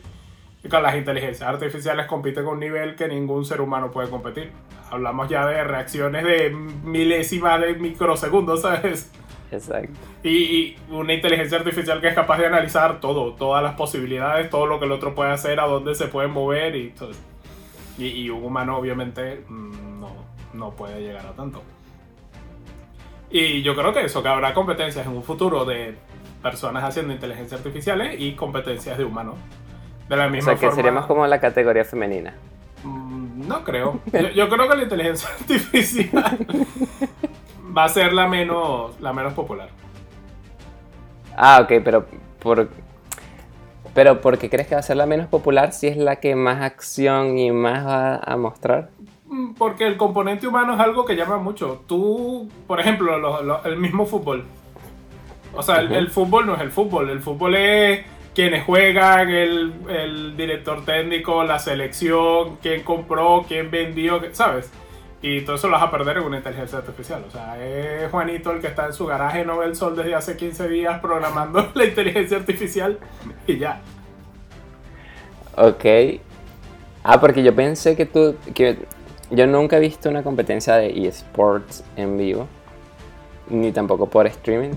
Y 0.62 0.68
con 0.68 0.82
las 0.82 0.96
inteligencias 0.96 1.48
artificiales 1.48 2.06
compiten 2.06 2.44
con 2.44 2.54
un 2.54 2.60
nivel 2.60 2.96
que 2.96 3.06
ningún 3.06 3.44
ser 3.44 3.60
humano 3.60 3.90
puede 3.90 4.08
competir. 4.08 4.50
Hablamos 4.90 5.28
ya 5.28 5.46
de 5.46 5.62
reacciones 5.62 6.24
de 6.24 6.50
milésimas 6.50 7.60
de 7.60 7.74
microsegundos, 7.74 8.62
¿sabes? 8.62 9.12
Exacto. 9.52 9.92
Y, 10.22 10.30
y 10.30 10.76
una 10.90 11.12
inteligencia 11.12 11.58
artificial 11.58 12.00
que 12.00 12.08
es 12.08 12.14
capaz 12.14 12.38
de 12.38 12.46
analizar 12.46 12.98
todo, 12.98 13.34
todas 13.34 13.62
las 13.62 13.74
posibilidades, 13.74 14.50
todo 14.50 14.66
lo 14.66 14.78
que 14.78 14.86
el 14.86 14.92
otro 14.92 15.14
puede 15.14 15.30
hacer, 15.30 15.60
a 15.60 15.66
dónde 15.66 15.94
se 15.94 16.06
puede 16.06 16.28
mover 16.28 16.74
y 16.76 16.90
todo. 16.90 17.12
Y, 17.98 18.06
y 18.06 18.30
un 18.30 18.44
humano 18.44 18.76
obviamente 18.78 19.44
mm, 19.48 20.00
no, 20.00 20.08
no 20.52 20.70
puede 20.72 21.00
llegar 21.00 21.26
a 21.26 21.32
tanto. 21.32 21.62
Y 23.30 23.62
yo 23.62 23.74
creo 23.74 23.92
que 23.92 24.04
eso, 24.04 24.22
que 24.22 24.28
habrá 24.28 24.54
competencias 24.54 25.06
en 25.06 25.12
un 25.12 25.22
futuro 25.24 25.64
de 25.64 25.96
personas 26.42 26.84
haciendo 26.84 27.12
inteligencias 27.12 27.60
artificiales 27.60 28.16
y 28.20 28.34
competencias 28.34 28.98
de 28.98 29.04
humanos. 29.04 29.36
De 30.08 30.16
la 30.16 30.28
O 30.28 30.30
misma 30.30 30.54
sea, 30.54 30.58
que 30.58 30.70
forma. 30.70 30.76
seríamos 30.76 31.06
como 31.06 31.26
la 31.26 31.40
categoría 31.40 31.84
femenina. 31.84 32.34
Mm, 32.82 33.46
No 33.48 33.64
creo. 33.64 34.00
Yo, 34.12 34.28
yo 34.30 34.48
creo 34.48 34.68
que 34.68 34.76
la 34.76 34.82
inteligencia 34.84 35.28
artificial 35.40 36.46
va 37.76 37.84
a 37.84 37.88
ser 37.88 38.12
la 38.12 38.28
menos, 38.28 38.98
la 39.00 39.12
menos 39.12 39.34
popular. 39.34 39.70
Ah, 41.36 41.60
ok, 41.62 41.82
pero 41.84 42.06
por... 42.38 42.68
Pero 43.94 44.20
¿por 44.20 44.38
qué 44.38 44.50
crees 44.50 44.66
que 44.66 44.74
va 44.74 44.80
a 44.80 44.82
ser 44.82 44.96
la 44.96 45.06
menos 45.06 45.28
popular 45.28 45.72
si 45.72 45.86
es 45.86 45.96
la 45.96 46.16
que 46.16 46.34
más 46.34 46.60
acción 46.62 47.38
y 47.38 47.50
más 47.52 47.86
va 47.86 48.16
a 48.16 48.36
mostrar? 48.36 48.90
Mm, 49.26 49.54
Porque 49.54 49.86
el 49.86 49.96
componente 49.96 50.46
humano 50.46 50.74
es 50.74 50.80
algo 50.80 51.04
que 51.04 51.14
llama 51.16 51.38
mucho. 51.38 51.82
Tú, 51.86 52.48
por 52.66 52.80
ejemplo, 52.80 53.18
lo- 53.18 53.42
lo- 53.42 53.64
el 53.64 53.76
mismo 53.76 54.04
fútbol. 54.06 54.44
O 55.54 55.62
sea, 55.62 55.76
el, 55.80 55.92
el 55.92 56.10
fútbol 56.10 56.46
no 56.46 56.54
es 56.56 56.60
el 56.60 56.72
fútbol. 56.72 57.08
El 57.10 57.20
fútbol 57.20 57.54
es 57.54 58.04
quienes 58.34 58.64
juegan, 58.64 59.28
el, 59.30 59.72
el 59.88 60.36
director 60.36 60.84
técnico, 60.84 61.44
la 61.44 61.60
selección, 61.60 62.56
quién 62.60 62.82
compró, 62.82 63.44
quién 63.46 63.70
vendió, 63.70 64.20
¿sabes? 64.32 64.72
Y 65.26 65.40
todo 65.40 65.56
eso 65.56 65.68
lo 65.68 65.72
vas 65.72 65.84
a 65.84 65.90
perder 65.90 66.18
en 66.18 66.24
una 66.24 66.36
inteligencia 66.36 66.76
artificial. 66.76 67.24
O 67.26 67.30
sea, 67.30 67.58
es 67.58 68.10
Juanito 68.10 68.50
el 68.50 68.60
que 68.60 68.66
está 68.66 68.84
en 68.84 68.92
su 68.92 69.06
garaje, 69.06 69.42
no 69.42 69.56
ve 69.56 69.64
el 69.64 69.74
sol 69.74 69.96
desde 69.96 70.14
hace 70.14 70.36
15 70.36 70.68
días 70.68 71.00
programando 71.00 71.70
la 71.74 71.84
inteligencia 71.86 72.36
artificial 72.36 72.98
y 73.46 73.56
ya. 73.56 73.80
Ok. 75.56 76.20
Ah, 77.02 77.18
porque 77.22 77.42
yo 77.42 77.54
pensé 77.54 77.96
que 77.96 78.04
tú... 78.04 78.36
Que 78.54 78.76
yo 79.30 79.46
nunca 79.46 79.78
he 79.78 79.80
visto 79.80 80.10
una 80.10 80.22
competencia 80.22 80.74
de 80.74 81.06
eSports 81.08 81.82
en 81.96 82.18
vivo. 82.18 82.46
Ni 83.48 83.72
tampoco 83.72 84.10
por 84.10 84.26
streaming. 84.26 84.72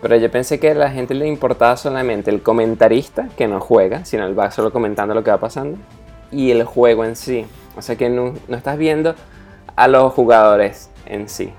Pero 0.00 0.16
yo 0.16 0.30
pensé 0.30 0.58
que 0.58 0.70
a 0.70 0.74
la 0.74 0.90
gente 0.90 1.12
le 1.12 1.26
importaba 1.26 1.76
solamente 1.76 2.30
el 2.30 2.40
comentarista, 2.40 3.28
que 3.36 3.46
no 3.46 3.60
juega, 3.60 4.06
sino 4.06 4.24
él 4.24 4.38
va 4.38 4.50
solo 4.50 4.72
comentando 4.72 5.14
lo 5.14 5.22
que 5.22 5.30
va 5.30 5.36
pasando. 5.36 5.76
Y 6.32 6.52
el 6.52 6.64
juego 6.64 7.04
en 7.04 7.16
sí. 7.16 7.44
O 7.76 7.82
sea 7.82 7.96
que 7.96 8.08
no, 8.08 8.32
no 8.48 8.56
estás 8.56 8.78
viendo 8.78 9.14
a 9.76 9.88
los 9.88 10.12
jugadores 10.12 10.90
en 11.06 11.28
sí. 11.28 11.52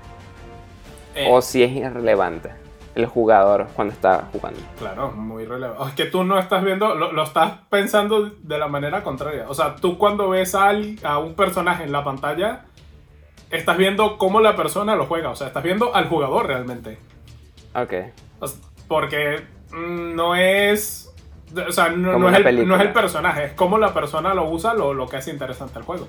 Eh, 1.14 1.26
O 1.30 1.42
si 1.42 1.62
es 1.62 1.72
irrelevante 1.72 2.50
el 2.94 3.06
jugador 3.06 3.68
cuando 3.74 3.94
está 3.94 4.28
jugando. 4.32 4.60
Claro, 4.78 5.12
muy 5.12 5.44
relevante. 5.44 5.82
Es 5.88 5.94
que 5.94 6.04
tú 6.06 6.24
no 6.24 6.38
estás 6.38 6.62
viendo, 6.64 6.94
lo, 6.94 7.12
lo 7.12 7.22
estás 7.22 7.52
pensando 7.70 8.30
de 8.30 8.58
la 8.58 8.68
manera 8.68 9.02
contraria. 9.02 9.46
O 9.48 9.54
sea, 9.54 9.76
tú 9.76 9.96
cuando 9.98 10.28
ves 10.28 10.54
a, 10.54 10.68
al- 10.68 10.98
a 11.02 11.18
un 11.18 11.34
personaje 11.34 11.84
en 11.84 11.92
la 11.92 12.04
pantalla, 12.04 12.64
estás 13.50 13.76
viendo 13.76 14.18
cómo 14.18 14.40
la 14.40 14.56
persona 14.56 14.96
lo 14.96 15.06
juega. 15.06 15.30
O 15.30 15.36
sea, 15.36 15.46
estás 15.48 15.62
viendo 15.62 15.94
al 15.94 16.08
jugador 16.08 16.46
realmente. 16.46 16.98
Ok. 17.74 17.92
O 18.40 18.46
sea, 18.48 18.60
porque 18.88 19.42
mm, 19.72 20.14
no 20.16 20.34
es. 20.34 21.12
O 21.68 21.72
sea, 21.72 21.88
no, 21.90 22.28
es 22.28 22.36
el, 22.46 22.68
no 22.68 22.76
es 22.76 22.80
el 22.82 22.92
personaje, 22.92 23.44
es 23.46 23.52
cómo 23.54 23.76
la 23.78 23.92
persona 23.92 24.34
lo 24.34 24.48
usa 24.48 24.72
lo, 24.74 24.94
lo 24.94 25.08
que 25.08 25.16
hace 25.16 25.30
interesante 25.32 25.78
el 25.80 25.84
juego. 25.84 26.06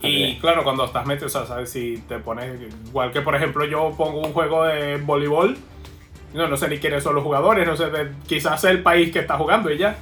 Y 0.00 0.34
Ok. 0.34 0.40
claro, 0.40 0.62
cuando 0.64 0.84
estás 0.84 1.06
metido, 1.06 1.26
o 1.26 1.30
sea, 1.30 1.44
¿sabes? 1.46 1.70
si 1.70 1.98
te 2.08 2.18
pones. 2.18 2.60
Igual 2.88 3.12
que 3.12 3.20
por 3.20 3.34
ejemplo, 3.34 3.64
yo 3.64 3.92
pongo 3.96 4.20
un 4.20 4.32
juego 4.32 4.64
de 4.64 4.96
voleibol. 4.98 5.56
No, 6.34 6.46
no 6.46 6.56
sé 6.56 6.68
ni 6.68 6.78
quiénes 6.78 7.02
son 7.02 7.14
los 7.14 7.24
jugadores, 7.24 7.66
no 7.66 7.76
sé, 7.76 7.90
de- 7.90 8.12
quizás 8.26 8.62
el 8.64 8.82
país 8.82 9.10
que 9.12 9.18
está 9.20 9.36
jugando 9.38 9.70
y 9.72 9.78
ya. 9.78 9.96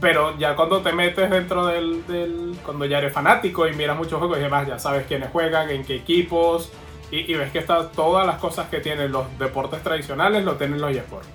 Pero 0.00 0.36
ya 0.38 0.54
cuando 0.56 0.80
te 0.82 0.92
metes 0.92 1.30
dentro 1.30 1.66
del, 1.66 2.06
del- 2.06 2.56
Cuando 2.64 2.84
ya 2.84 2.98
eres 2.98 3.12
fanático 3.12 3.66
y 3.66 3.74
miras 3.74 3.96
muchos 3.96 4.18
juegos 4.18 4.38
y 4.38 4.42
demás, 4.42 4.66
ya 4.66 4.78
sabes 4.78 5.06
quiénes 5.06 5.30
juegan, 5.30 5.70
en 5.70 5.84
qué 5.84 5.96
equipos. 5.96 6.72
Y, 7.10 7.30
y 7.30 7.34
ves 7.34 7.50
que 7.52 7.58
está, 7.60 7.88
todas 7.90 8.26
las 8.26 8.36
cosas 8.38 8.68
que 8.68 8.80
tienen 8.80 9.12
los 9.12 9.26
deportes 9.38 9.82
tradicionales 9.82 10.44
lo 10.44 10.54
tienen 10.56 10.80
los 10.80 10.90
eSports. 10.90 11.28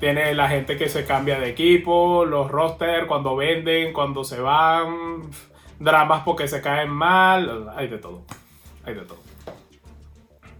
Tiene 0.00 0.32
la 0.34 0.48
gente 0.48 0.76
que 0.76 0.88
se 0.88 1.04
cambia 1.04 1.40
de 1.40 1.48
equipo, 1.50 2.24
los 2.24 2.48
rosters, 2.50 3.06
cuando 3.06 3.34
venden, 3.34 3.92
cuando 3.92 4.22
se 4.22 4.40
van, 4.40 5.22
dramas 5.78 6.22
porque 6.24 6.48
se 6.48 6.60
caen 6.60 6.90
mal, 6.90 7.70
hay 7.76 7.88
de 7.88 7.98
todo. 7.98 8.24
Hay 8.84 8.94
de 8.94 9.02
todo. 9.02 9.18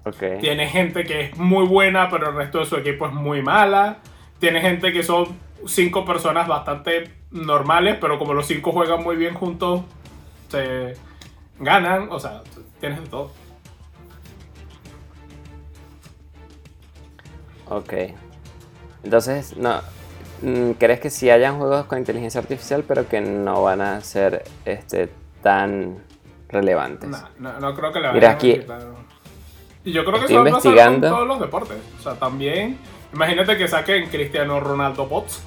Ok. 0.04 0.40
Tiene 0.40 0.68
gente 0.68 1.04
que 1.04 1.22
es 1.22 1.36
muy 1.36 1.66
buena, 1.66 2.08
pero 2.10 2.30
el 2.30 2.34
resto 2.34 2.60
de 2.60 2.66
su 2.66 2.76
equipo 2.76 3.06
es 3.06 3.12
muy 3.12 3.42
mala. 3.42 3.98
Tiene 4.38 4.60
gente 4.60 4.92
que 4.92 5.02
son 5.02 5.36
cinco 5.66 6.04
personas 6.04 6.46
bastante 6.46 7.10
normales, 7.30 7.98
pero 8.00 8.18
como 8.18 8.34
los 8.34 8.46
cinco 8.46 8.72
juegan 8.72 9.02
muy 9.02 9.16
bien 9.16 9.34
juntos, 9.34 9.82
se 10.48 10.94
ganan. 11.58 12.08
O 12.10 12.18
sea, 12.18 12.42
tienes 12.80 13.02
de 13.02 13.08
todo. 13.08 13.32
Ok. 17.68 17.92
Entonces, 19.02 19.56
no. 19.56 19.80
Mm, 20.42 20.72
¿Crees 20.72 21.00
que 21.00 21.10
sí 21.10 21.30
hayan 21.30 21.58
juegos 21.58 21.86
con 21.86 21.98
inteligencia 21.98 22.40
artificial, 22.40 22.84
pero 22.86 23.08
que 23.08 23.20
no 23.20 23.62
van 23.62 23.80
a 23.80 24.00
ser 24.00 24.44
este, 24.64 25.08
tan 25.42 25.98
relevantes? 26.48 27.08
No, 27.10 27.18
no, 27.38 27.60
no 27.60 27.74
creo 27.74 27.92
que 27.92 28.00
le 28.00 28.12
Mira, 28.12 28.30
aquí-. 28.30 28.62
Y 29.84 29.92
yo 29.92 30.04
creo 30.04 30.18
que 30.18 30.26
Estoy 30.26 30.36
eso 30.36 30.44
va 30.44 30.50
a 30.50 30.52
pasar 30.52 30.62
con 30.62 30.72
investigando. 30.72 31.08
todos 31.08 31.26
los 31.28 31.40
deportes. 31.40 31.76
O 31.98 32.02
sea, 32.02 32.14
también. 32.14 32.78
Imagínate 33.12 33.56
que 33.56 33.68
saquen 33.68 34.08
Cristiano 34.08 34.60
Ronaldo 34.60 35.06
bots. 35.06 35.42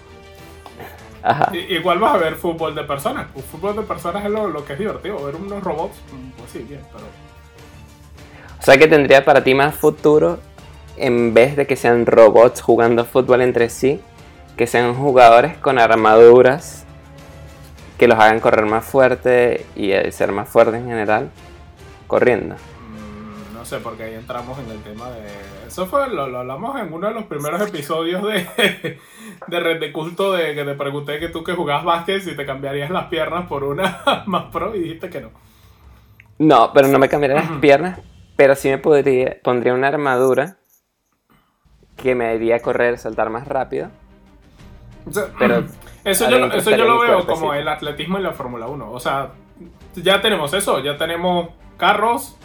Ajá. 1.24 1.52
Igual 1.56 2.00
vas 2.00 2.16
a 2.16 2.18
ver 2.18 2.36
fútbol 2.36 2.74
de 2.74 2.84
personas. 2.84 3.28
Un 3.36 3.44
fútbol 3.44 3.76
de 3.76 3.84
personas 3.84 4.26
es 4.26 4.32
lo, 4.32 4.48
lo 4.48 4.66
que 4.66 4.74
es 4.74 4.80
divertido. 4.80 5.24
Ver 5.24 5.36
unos 5.36 5.64
robots, 5.64 5.96
mm, 6.12 6.30
pues 6.32 6.52
sí, 6.52 6.66
bien, 6.68 6.82
pero. 6.92 7.06
O 8.60 8.64
sea 8.64 8.78
que 8.78 8.88
tendría 8.88 9.24
para 9.24 9.44
ti 9.44 9.54
más 9.54 9.76
futuro 9.76 10.40
en 10.98 11.34
vez 11.34 11.56
de 11.56 11.68
que 11.68 11.76
sean 11.76 12.06
robots 12.06 12.62
jugando 12.62 13.06
fútbol 13.06 13.42
entre 13.42 13.70
sí, 13.70 14.00
que 14.58 14.68
sean 14.68 14.94
jugadores 14.94 15.58
con 15.58 15.80
armaduras 15.80 16.86
que 18.02 18.08
los 18.08 18.18
hagan 18.18 18.40
correr 18.40 18.66
más 18.66 18.84
fuerte 18.84 19.64
y 19.76 19.92
ser 20.12 20.32
más 20.32 20.50
fuertes 20.50 20.82
en 20.82 20.88
general, 20.88 21.30
corriendo. 22.08 22.56
Mm, 22.56 23.54
no 23.54 23.64
sé, 23.64 23.78
porque 23.78 24.02
ahí 24.02 24.16
entramos 24.16 24.58
en 24.58 24.72
el 24.72 24.82
tema 24.82 25.12
de... 25.12 25.22
Eso 25.68 25.86
fue, 25.86 26.10
lo, 26.10 26.26
lo 26.26 26.40
hablamos 26.40 26.80
en 26.82 26.92
uno 26.92 27.10
de 27.10 27.14
los 27.14 27.26
primeros 27.26 27.62
episodios 27.62 28.24
de, 28.24 28.98
de 29.48 29.60
Red 29.60 29.80
de 29.80 29.92
Culto, 29.92 30.34
de 30.34 30.56
que 30.56 30.64
te 30.64 30.74
pregunté 30.74 31.20
que 31.20 31.30
tú 31.30 31.44
que 31.44 31.54
jugabas 31.54 31.86
básquet 31.86 32.24
si 32.24 32.36
te 32.36 32.44
cambiarías 32.44 32.90
las 32.90 33.06
piernas 33.06 33.46
por 33.46 33.64
una 33.64 34.02
más 34.26 34.46
pro 34.52 34.76
y 34.76 34.80
dijiste 34.80 35.12
que 35.12 35.22
no. 35.22 35.30
No, 36.40 36.74
pero 36.74 36.88
no 36.88 36.98
me 36.98 37.08
cambiaría 37.08 37.38
las 37.38 37.60
piernas, 37.60 38.00
pero 38.36 38.56
sí 38.56 38.70
me 38.70 38.80
podría, 38.80 39.38
pondría 39.44 39.76
una 39.76 39.90
armadura 39.90 40.58
que 41.98 42.16
me 42.16 42.26
haría 42.26 42.60
correr, 42.64 42.98
saltar 42.98 43.30
más 43.30 43.48
rápido. 43.48 43.92
O 45.08 45.12
sea, 45.12 45.26
Pero 45.40 45.64
eso 46.04 46.30
yo, 46.30 46.46
eso 46.48 46.72
yo 46.72 46.86
lo 46.86 47.00
veo 47.00 47.26
como 47.26 47.54
el 47.54 47.68
atletismo 47.68 48.20
y 48.20 48.22
la 48.22 48.32
Fórmula 48.32 48.68
1. 48.68 48.92
O 48.92 49.00
sea, 49.00 49.30
ya 49.96 50.22
tenemos 50.22 50.54
eso, 50.54 50.80
ya 50.80 50.98
tenemos 50.98 51.50
carros, 51.78 52.38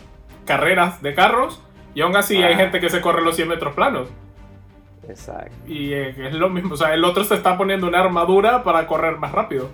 carreras 0.44 1.02
de 1.02 1.14
carros, 1.14 1.62
y 1.94 2.00
aún 2.02 2.16
así 2.16 2.42
hay 2.42 2.54
Ah. 2.54 2.56
gente 2.56 2.80
que 2.80 2.88
se 2.90 3.00
corre 3.00 3.22
los 3.22 3.36
100 3.36 3.48
metros 3.48 3.74
planos. 3.74 4.08
Exacto. 5.08 5.54
Y 5.66 5.92
eh, 5.92 6.14
es 6.28 6.34
lo 6.34 6.48
mismo, 6.50 6.74
o 6.74 6.76
sea, 6.76 6.92
el 6.94 7.04
otro 7.04 7.22
se 7.24 7.34
está 7.34 7.56
poniendo 7.56 7.86
una 7.86 8.00
armadura 8.00 8.64
para 8.64 8.86
correr 8.86 9.18
más 9.18 9.32
rápido. 9.32 9.68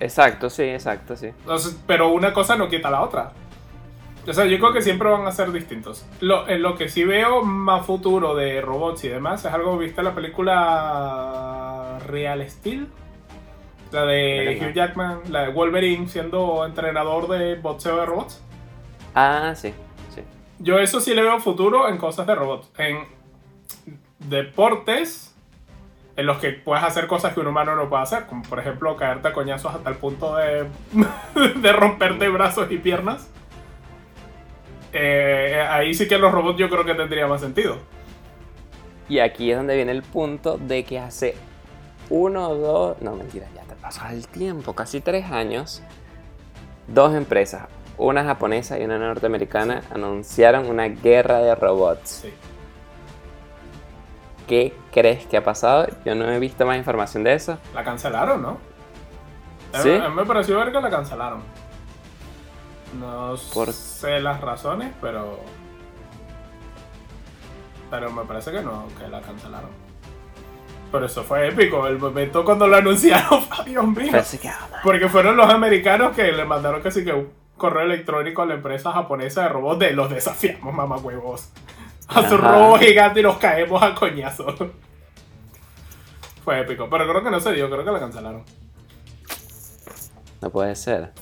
Exacto, 0.00 0.50
sí, 0.50 0.62
exacto, 0.64 1.16
sí. 1.16 1.26
Entonces, 1.28 1.80
pero 1.86 2.08
una 2.08 2.32
cosa 2.34 2.56
no 2.56 2.68
quita 2.68 2.90
la 2.90 3.02
otra. 3.02 3.32
O 4.28 4.32
sea, 4.32 4.44
yo 4.46 4.58
creo 4.58 4.72
que 4.72 4.82
siempre 4.82 5.08
van 5.08 5.26
a 5.26 5.32
ser 5.32 5.52
distintos. 5.52 6.04
Lo, 6.20 6.48
en 6.48 6.62
lo 6.62 6.76
que 6.76 6.88
sí 6.88 7.04
veo 7.04 7.42
más 7.42 7.86
futuro 7.86 8.34
de 8.34 8.60
robots 8.60 9.04
y 9.04 9.08
demás 9.08 9.44
es 9.44 9.52
algo, 9.52 9.78
¿viste 9.78 10.02
la 10.02 10.14
película 10.14 11.98
Real 12.06 12.48
Steel? 12.48 12.88
La 13.92 14.04
de. 14.04 14.60
Hugh 14.60 14.74
Jackman, 14.74 15.20
la 15.30 15.42
de 15.42 15.52
Wolverine 15.52 16.08
siendo 16.08 16.66
entrenador 16.66 17.28
de 17.28 17.54
boxeo 17.54 17.98
de 17.98 18.06
robots. 18.06 18.42
Ah, 19.14 19.54
sí, 19.54 19.72
sí. 20.12 20.22
Yo 20.58 20.78
eso 20.78 21.00
sí 21.00 21.14
le 21.14 21.22
veo 21.22 21.38
futuro 21.38 21.88
en 21.88 21.96
cosas 21.96 22.26
de 22.26 22.34
robots. 22.34 22.68
En 22.78 23.04
deportes 24.18 25.34
en 26.16 26.26
los 26.26 26.38
que 26.38 26.50
puedes 26.50 26.82
hacer 26.82 27.06
cosas 27.06 27.34
que 27.34 27.40
un 27.40 27.46
humano 27.46 27.76
no 27.76 27.88
puede 27.88 28.02
hacer. 28.02 28.26
Como 28.26 28.42
por 28.42 28.58
ejemplo 28.58 28.96
caerte 28.96 29.28
a 29.28 29.32
coñazos 29.32 29.72
hasta 29.72 29.88
el 29.88 29.96
punto 29.96 30.34
de, 30.34 30.66
de 31.60 31.72
romperte 31.72 32.28
brazos 32.28 32.70
y 32.72 32.78
piernas. 32.78 33.30
Eh, 34.98 35.60
ahí 35.68 35.92
sí 35.92 36.08
que 36.08 36.16
los 36.16 36.32
robots 36.32 36.58
yo 36.58 36.70
creo 36.70 36.84
que 36.84 36.94
tendría 36.94 37.26
más 37.26 37.42
sentido. 37.42 37.76
Y 39.10 39.18
aquí 39.18 39.50
es 39.50 39.56
donde 39.58 39.76
viene 39.76 39.92
el 39.92 40.02
punto 40.02 40.56
de 40.56 40.84
que 40.84 40.98
hace 40.98 41.34
uno 42.08 42.48
o 42.48 42.54
dos, 42.54 43.02
no 43.02 43.14
mentira, 43.14 43.46
ya 43.54 43.62
te 43.62 43.74
pasó 43.74 44.00
el 44.10 44.26
tiempo, 44.26 44.72
casi 44.72 45.02
tres 45.02 45.30
años, 45.30 45.82
dos 46.88 47.14
empresas, 47.14 47.68
una 47.98 48.24
japonesa 48.24 48.78
y 48.78 48.84
una 48.84 48.98
norteamericana, 48.98 49.82
anunciaron 49.94 50.66
una 50.66 50.88
guerra 50.88 51.38
de 51.38 51.54
robots. 51.54 52.22
Sí. 52.22 52.32
¿Qué 54.48 54.72
crees 54.92 55.26
que 55.26 55.36
ha 55.36 55.44
pasado? 55.44 55.88
Yo 56.04 56.14
no 56.14 56.30
he 56.30 56.38
visto 56.38 56.64
más 56.64 56.78
información 56.78 57.22
de 57.22 57.34
eso. 57.34 57.58
La 57.74 57.84
cancelaron, 57.84 58.40
¿no? 58.40 58.58
¿Sí? 59.82 59.90
A 59.90 60.08
mí 60.08 60.14
me 60.14 60.24
pareció 60.24 60.56
ver 60.58 60.72
que 60.72 60.80
la 60.80 60.88
cancelaron. 60.88 61.42
No 62.98 63.34
Por- 63.52 63.72
sé 63.72 64.20
las 64.20 64.40
razones, 64.40 64.92
pero. 65.00 65.40
Pero 67.90 68.10
me 68.10 68.24
parece 68.24 68.50
que 68.52 68.62
no, 68.62 68.86
que 68.98 69.08
la 69.08 69.20
cancelaron. 69.20 69.70
Pero 70.90 71.06
eso 71.06 71.22
fue 71.24 71.48
épico. 71.48 71.86
El 71.86 71.98
momento 71.98 72.44
cuando 72.44 72.66
lo 72.66 72.76
anunciaron, 72.76 73.44
Dios 73.66 73.86
mío. 73.86 74.12
Ah, 74.14 74.68
Porque 74.82 75.08
fueron 75.08 75.36
los 75.36 75.48
americanos 75.48 76.14
que 76.14 76.32
le 76.32 76.44
mandaron 76.44 76.80
casi 76.82 77.04
que 77.04 77.12
un 77.12 77.28
correo 77.56 77.82
electrónico 77.84 78.42
a 78.42 78.46
la 78.46 78.54
empresa 78.54 78.92
japonesa 78.92 79.42
de 79.42 79.48
robots 79.48 79.78
de 79.80 79.92
los 79.92 80.10
desafiamos, 80.10 80.74
mamá 80.74 80.96
huevos. 80.96 81.50
A 82.08 82.28
su 82.28 82.36
Ajá. 82.36 82.52
robot 82.52 82.80
gigante 82.80 83.20
y 83.20 83.22
los 83.24 83.36
caemos 83.38 83.82
a 83.82 83.94
coñazo. 83.94 84.46
Fue 86.44 86.60
épico. 86.60 86.88
Pero 86.88 87.08
creo 87.08 87.24
que 87.24 87.30
no 87.30 87.40
se 87.40 87.52
dio, 87.52 87.68
creo 87.68 87.84
que 87.84 87.90
la 87.90 87.98
cancelaron. 88.00 88.44
no 90.40 90.50
puede 90.50 90.76
ser. 90.76 91.12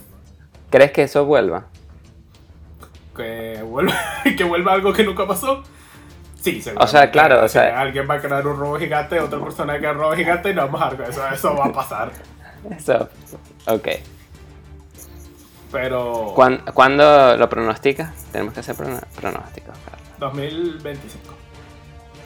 ¿Crees 0.74 0.90
que 0.90 1.02
eso 1.04 1.24
vuelva? 1.24 1.66
Que 3.16 3.62
vuelva, 3.62 3.94
que 4.36 4.42
vuelva 4.42 4.72
algo 4.72 4.92
que 4.92 5.04
nunca 5.04 5.24
pasó. 5.24 5.62
Sí, 6.42 6.60
seguro. 6.60 6.84
O 6.84 6.88
sea, 6.88 7.12
claro, 7.12 7.44
o 7.44 7.48
sea- 7.48 7.78
Alguien 7.78 8.10
va 8.10 8.14
a 8.14 8.20
crear 8.20 8.44
un 8.44 8.58
robot 8.58 8.80
gigante, 8.80 9.20
otra 9.20 9.38
persona 9.38 9.74
va 9.74 9.76
a 9.76 9.78
crear 9.78 9.94
un 9.94 10.02
robot 10.02 10.16
gigante 10.16 10.50
y 10.50 10.54
no 10.54 10.62
vamos 10.66 10.82
a 10.82 10.96
con 10.96 11.02
eso. 11.08 11.24
Eso 11.32 11.54
va 11.54 11.66
a 11.66 11.72
pasar. 11.72 12.10
Eso. 12.76 13.08
Ok. 13.68 13.86
Pero. 15.70 16.32
¿Cuán- 16.34 16.62
¿Cuándo 16.74 17.36
lo 17.36 17.48
pronosticas? 17.48 18.12
Tenemos 18.32 18.52
que 18.52 18.58
hacer 18.58 18.74
pronósticos. 18.74 19.78
Carlos. 19.78 20.08
2025. 20.18 21.34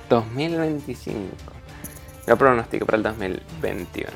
2025. 0.09 1.21
Yo 2.27 2.37
pronostico 2.39 2.87
para 2.87 2.97
el 2.97 3.03
2021. 3.03 4.11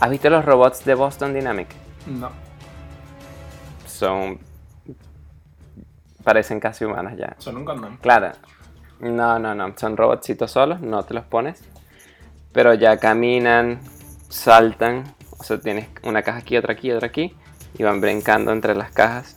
¿Has 0.00 0.10
visto 0.10 0.30
los 0.30 0.44
robots 0.44 0.84
de 0.84 0.94
Boston 0.94 1.34
Dynamic? 1.34 1.68
No. 2.06 2.30
Son. 3.86 4.38
parecen 6.24 6.58
casi 6.60 6.84
humanas 6.84 7.16
ya. 7.18 7.34
Son 7.38 7.56
un 7.56 7.64
condón. 7.64 7.96
Claro. 7.98 8.32
No, 9.00 9.38
no, 9.38 9.54
no. 9.54 9.72
Son 9.76 9.96
robotcitos 9.96 10.50
solos, 10.52 10.80
no 10.80 11.02
te 11.04 11.14
los 11.14 11.24
pones. 11.24 11.62
Pero 12.52 12.74
ya 12.74 12.96
caminan, 12.98 13.80
saltan. 14.28 15.14
O 15.38 15.44
sea, 15.44 15.58
tienes 15.60 15.88
una 16.02 16.22
caja 16.22 16.38
aquí, 16.38 16.56
otra 16.56 16.72
aquí, 16.72 16.90
otra 16.92 17.08
aquí. 17.08 17.34
Y 17.78 17.82
van 17.82 18.00
brincando 18.00 18.52
entre 18.52 18.74
las 18.74 18.90
cajas. 18.92 19.36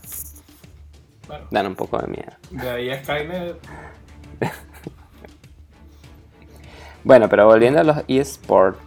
Bueno, 1.28 1.46
Dan 1.52 1.68
un 1.68 1.76
poco 1.76 1.98
de 2.00 2.08
miedo. 2.08 2.34
de 2.52 2.70
ahí 2.70 2.90
a 2.92 3.04
Skynet. 3.04 3.58
Bueno, 7.06 7.28
pero 7.28 7.46
volviendo 7.46 7.82
a 7.82 7.84
los 7.84 7.98
eSports. 8.08 8.80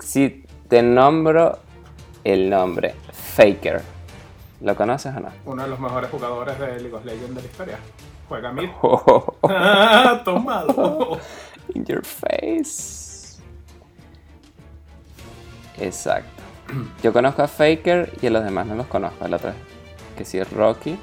Si 0.00 0.44
te 0.68 0.82
nombro 0.82 1.58
el 2.24 2.50
nombre 2.50 2.94
Faker, 3.12 3.82
¿lo 4.60 4.74
conoces 4.76 5.14
o 5.16 5.20
no? 5.20 5.28
Uno 5.46 5.62
de 5.62 5.68
los 5.68 5.80
mejores 5.80 6.10
jugadores 6.10 6.58
de 6.58 6.80
League 6.80 6.94
of 6.94 7.04
Legends 7.04 7.34
de 7.34 7.42
la 7.42 7.48
historia. 7.48 7.78
Juega 8.28 8.52
mid. 8.52 8.68
Oh, 8.82 9.34
¡Ah! 9.48 10.20
Tomado. 10.24 11.18
in 11.74 11.84
your 11.86 12.04
face. 12.04 13.38
Exacto. 15.78 16.42
Yo 17.02 17.12
conozco 17.12 17.42
a 17.42 17.48
Faker 17.48 18.12
y 18.20 18.26
a 18.26 18.30
los 18.30 18.44
demás 18.44 18.66
no 18.66 18.74
los 18.74 18.86
conozco. 18.88 19.24
El 19.24 19.32
otro 19.34 19.52
que 20.16 20.24
sí 20.24 20.38
es 20.38 20.52
Rocky, 20.52 20.98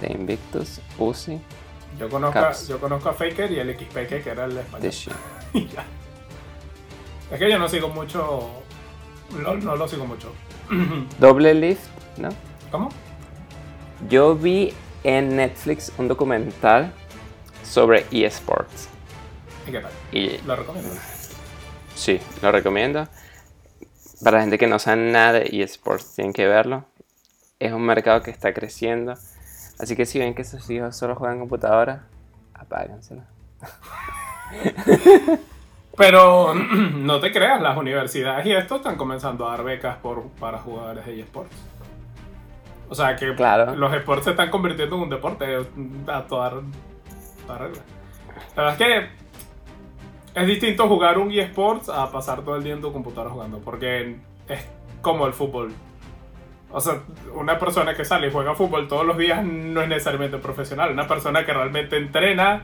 de 0.00 0.12
Invictus, 0.12 0.80
Uzi, 0.98 1.40
Yo 1.98 2.08
conozco, 2.10 2.38
a, 2.38 2.52
yo 2.52 2.80
conozco 2.80 3.08
a 3.08 3.12
Faker 3.14 3.50
y 3.52 3.58
el 3.60 3.78
XPK 3.78 4.22
que 4.22 4.30
era 4.30 4.44
el 4.44 4.54
The 4.54 4.60
español. 4.60 4.90
Shit. 4.90 5.14
Es 7.30 7.38
que 7.38 7.50
yo 7.50 7.58
no 7.58 7.68
sigo 7.68 7.88
mucho. 7.88 8.50
No, 9.38 9.54
no 9.54 9.76
lo 9.76 9.88
sigo 9.88 10.06
mucho. 10.06 10.32
Doble 11.18 11.54
Lift, 11.54 11.88
¿no? 12.18 12.28
¿Cómo? 12.70 12.88
Yo 14.08 14.34
vi 14.34 14.72
en 15.04 15.36
Netflix 15.36 15.92
un 15.98 16.08
documental 16.08 16.92
sobre 17.62 18.06
eSports. 18.10 18.88
¿Y 19.66 19.72
qué 19.72 19.80
tal? 19.80 19.90
Y 20.12 20.38
Lo 20.46 20.56
recomiendo. 20.56 20.94
sí, 21.94 22.18
lo 22.42 22.50
recomiendo. 22.50 23.08
Para 24.24 24.38
la 24.38 24.42
gente 24.42 24.58
que 24.58 24.66
no 24.66 24.78
sabe 24.78 25.10
nada 25.10 25.32
de 25.34 25.62
eSports, 25.62 26.14
tienen 26.14 26.32
que 26.32 26.46
verlo. 26.46 26.84
Es 27.58 27.72
un 27.72 27.82
mercado 27.82 28.22
que 28.22 28.30
está 28.30 28.52
creciendo. 28.52 29.14
Así 29.78 29.96
que 29.96 30.06
si 30.06 30.18
ven 30.18 30.34
que 30.34 30.44
sus 30.44 30.68
hijos 30.70 30.96
solo 30.96 31.14
juegan 31.14 31.38
computadora, 31.38 32.06
apáganselo. 32.54 33.22
Pero 36.00 36.54
no 36.54 37.20
te 37.20 37.30
creas, 37.30 37.60
las 37.60 37.76
universidades 37.76 38.46
y 38.46 38.52
esto 38.52 38.76
están 38.76 38.96
comenzando 38.96 39.46
a 39.46 39.50
dar 39.50 39.64
becas 39.64 39.96
por, 39.98 40.28
para 40.40 40.56
jugadores 40.56 41.04
de 41.04 41.20
eSports. 41.20 41.54
O 42.88 42.94
sea 42.94 43.14
que 43.16 43.34
Claro. 43.34 43.76
los 43.76 43.92
esports 43.92 44.24
se 44.24 44.30
están 44.30 44.48
convirtiendo 44.48 44.96
en 44.96 45.02
un 45.02 45.10
deporte 45.10 45.44
a 46.06 46.22
toda, 46.22 46.52
toda 47.46 47.58
regla. 47.58 47.82
La 48.56 48.62
verdad 48.62 48.80
es 48.80 48.86
que 50.34 50.40
es 50.40 50.46
distinto 50.46 50.88
jugar 50.88 51.18
un 51.18 51.30
eSports 51.30 51.90
a 51.90 52.10
pasar 52.10 52.40
todo 52.46 52.56
el 52.56 52.64
día 52.64 52.72
en 52.72 52.80
tu 52.80 52.90
computadora 52.94 53.28
jugando, 53.30 53.58
porque 53.58 54.16
es 54.48 54.66
como 55.02 55.26
el 55.26 55.34
fútbol. 55.34 55.70
O 56.72 56.80
sea, 56.80 57.00
una 57.34 57.58
persona 57.58 57.94
que 57.94 58.06
sale 58.06 58.28
y 58.28 58.32
juega 58.32 58.54
fútbol 58.54 58.88
todos 58.88 59.04
los 59.04 59.18
días 59.18 59.44
no 59.44 59.82
es 59.82 59.88
necesariamente 59.88 60.38
profesional. 60.38 60.92
Una 60.92 61.06
persona 61.06 61.44
que 61.44 61.52
realmente 61.52 61.98
entrena, 61.98 62.62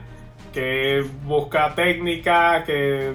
que 0.54 1.04
busca 1.24 1.74
técnica, 1.74 2.64
que, 2.64 3.14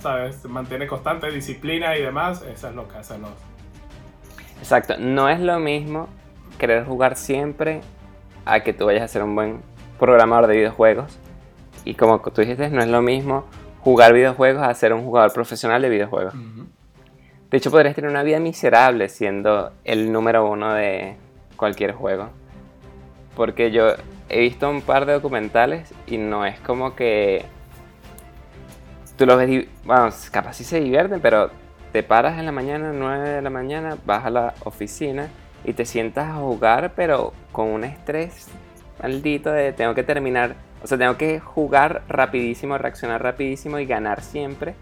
¿sabes? 0.00 0.44
Mantiene 0.46 0.86
constante, 0.86 1.30
disciplina 1.30 1.96
y 1.96 2.02
demás, 2.02 2.42
eso 2.42 2.68
es 2.68 2.74
lo 2.74 2.88
que 2.88 2.98
hacen 2.98 3.22
los... 3.22 3.30
Exacto, 4.58 4.94
no 4.98 5.28
es 5.28 5.40
lo 5.40 5.58
mismo 5.58 6.08
querer 6.58 6.84
jugar 6.84 7.16
siempre 7.16 7.80
a 8.44 8.60
que 8.60 8.72
tú 8.72 8.86
vayas 8.86 9.02
a 9.02 9.08
ser 9.08 9.22
un 9.22 9.34
buen 9.34 9.60
programador 9.98 10.46
de 10.46 10.56
videojuegos. 10.56 11.18
Y 11.84 11.94
como 11.94 12.20
tú 12.20 12.42
dijiste, 12.42 12.68
no 12.70 12.82
es 12.82 12.88
lo 12.88 13.00
mismo 13.00 13.44
jugar 13.80 14.12
videojuegos 14.12 14.62
a 14.62 14.74
ser 14.74 14.92
un 14.92 15.04
jugador 15.04 15.32
profesional 15.32 15.80
de 15.80 15.88
videojuegos. 15.88 16.34
De 17.50 17.56
hecho, 17.56 17.70
podrías 17.70 17.94
tener 17.94 18.10
una 18.10 18.22
vida 18.22 18.38
miserable 18.38 19.08
siendo 19.08 19.72
el 19.84 20.12
número 20.12 20.48
uno 20.48 20.74
de 20.74 21.16
cualquier 21.56 21.92
juego. 21.92 22.28
Porque 23.34 23.70
yo 23.70 23.94
he 24.28 24.40
visto 24.40 24.68
un 24.68 24.82
par 24.82 25.06
de 25.06 25.14
documentales 25.14 25.92
y 26.06 26.18
no 26.18 26.44
es 26.44 26.60
como 26.60 26.94
que 26.94 27.44
tú 29.20 29.26
los 29.26 29.36
ves, 29.36 29.66
vamos, 29.84 30.30
capaz 30.30 30.54
sí 30.54 30.64
se 30.64 30.80
divierten, 30.80 31.20
pero 31.20 31.50
te 31.92 32.02
paras 32.02 32.38
en 32.38 32.46
la 32.46 32.52
mañana, 32.52 32.90
9 32.94 33.28
de 33.28 33.42
la 33.42 33.50
mañana, 33.50 33.98
vas 34.06 34.24
a 34.24 34.30
la 34.30 34.54
oficina 34.64 35.28
y 35.62 35.74
te 35.74 35.84
sientas 35.84 36.30
a 36.30 36.36
jugar, 36.36 36.92
pero 36.96 37.34
con 37.52 37.68
un 37.68 37.84
estrés 37.84 38.48
maldito 39.02 39.52
de 39.52 39.74
tengo 39.74 39.94
que 39.94 40.04
terminar, 40.04 40.54
o 40.82 40.86
sea, 40.86 40.96
tengo 40.96 41.18
que 41.18 41.38
jugar 41.38 42.00
rapidísimo, 42.08 42.78
reaccionar 42.78 43.22
rapidísimo 43.22 43.78
y 43.78 43.84
ganar 43.84 44.22
siempre 44.22 44.74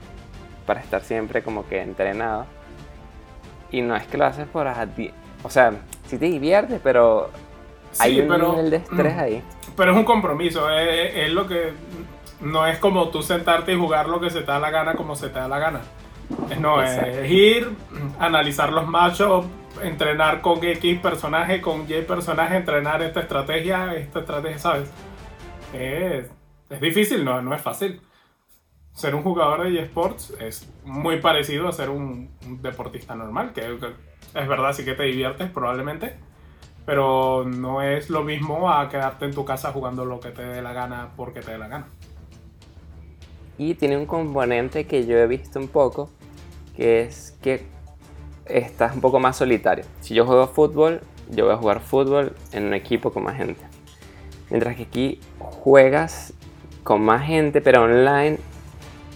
para 0.66 0.79
estar 0.79 1.03
siempre 1.03 1.42
como 1.42 1.66
que 1.66 1.83
entrenado. 1.83 2.46
Y 3.72 3.83
no 3.83 3.96
es 3.96 4.07
que 4.07 4.18
lo 4.18 4.24
haces 4.24 4.46
por... 4.46 4.68
O 5.42 5.51
sea, 5.51 5.72
sí 6.07 6.16
te 6.16 6.27
diviertes, 6.27 6.81
pero 6.81 7.29
hay 7.98 8.20
un 8.20 8.29
nivel 8.29 8.70
de 8.70 8.77
estrés 8.77 9.18
ahí. 9.18 9.42
Pero 9.77 9.92
es 9.92 9.96
un 9.96 10.05
compromiso, 10.05 10.68
es, 10.70 11.31
lo 11.31 11.46
que... 11.46 11.72
No 12.40 12.66
es 12.66 12.79
como 12.79 13.09
tú 13.09 13.22
sentarte 13.22 13.72
y 13.72 13.77
jugar 13.77 14.09
lo 14.09 14.20
que 14.20 14.31
se 14.31 14.40
te 14.40 14.46
da 14.46 14.59
la 14.59 14.70
gana 14.70 14.94
como 14.94 15.16
se 15.16 15.29
te 15.29 15.38
da 15.38 15.48
la 15.48 15.59
gana. 15.59 15.81
No, 16.61 16.83
es 16.83 17.31
ir, 17.31 17.70
analizar 18.18 18.72
los 18.72 18.87
machos, 18.87 19.46
entrenar 19.83 20.40
con 20.40 20.62
X 20.62 21.01
personaje, 21.01 21.61
con 21.61 21.87
Y 21.88 22.03
personaje, 22.03 22.57
entrenar 22.57 23.03
esta 23.03 23.20
estrategia, 23.20 23.94
esta 23.94 24.20
estrategia, 24.20 24.59
¿sabes? 24.59 24.90
Es, 25.72 26.27
es 26.70 26.81
difícil, 26.81 27.24
no, 27.24 27.40
no 27.40 27.55
es 27.55 27.62
fácil. 27.62 28.01
Ser 28.92 29.14
un 29.14 29.22
jugador 29.22 29.64
de 29.64 29.81
eSports 29.81 30.35
es 30.40 30.68
muy 30.85 31.20
parecido 31.20 31.68
a 31.68 31.72
ser 31.72 31.88
un, 31.88 32.31
deportista 32.61 33.14
normal, 33.14 33.53
que 33.53 33.79
es 34.35 34.48
verdad, 34.48 34.72
sí 34.72 34.85
que 34.85 34.94
te 34.94 35.05
diviertes 35.05 35.51
probablemente, 35.51 36.16
pero 36.85 37.44
no 37.44 37.81
es 37.81 38.11
lo 38.11 38.24
mismo 38.24 38.72
a 38.72 38.88
quedarte 38.88 39.24
en 39.24 39.35
tu 39.35 39.44
casa 39.44 39.72
jugando 39.72 40.05
lo 40.05 40.20
que 40.20 40.31
te 40.31 40.42
dé 40.42 40.62
la 40.62 40.72
gana 40.72 41.11
porque 41.16 41.40
te 41.40 41.53
dé 41.53 41.59
la 41.59 41.68
gana. 41.68 41.87
Y 43.58 43.74
tiene 43.74 43.96
un 43.96 44.06
componente 44.06 44.86
que 44.86 45.04
yo 45.04 45.18
he 45.18 45.26
visto 45.26 45.58
un 45.58 45.68
poco, 45.68 46.08
que 46.76 47.02
es 47.02 47.36
que 47.42 47.66
estás 48.46 48.94
un 48.94 49.00
poco 49.00 49.18
más 49.18 49.36
solitario. 49.36 49.84
Si 50.00 50.14
yo 50.14 50.24
juego 50.24 50.46
fútbol, 50.46 51.00
yo 51.30 51.44
voy 51.44 51.54
a 51.54 51.56
jugar 51.56 51.80
fútbol 51.80 52.34
en 52.52 52.66
un 52.66 52.74
equipo 52.74 53.12
con 53.12 53.24
más 53.24 53.36
gente. 53.36 53.60
Mientras 54.50 54.76
que 54.76 54.84
aquí 54.84 55.20
juegas 55.38 56.32
con 56.84 57.02
más 57.02 57.26
gente, 57.26 57.60
pero 57.60 57.82
online 57.82 58.38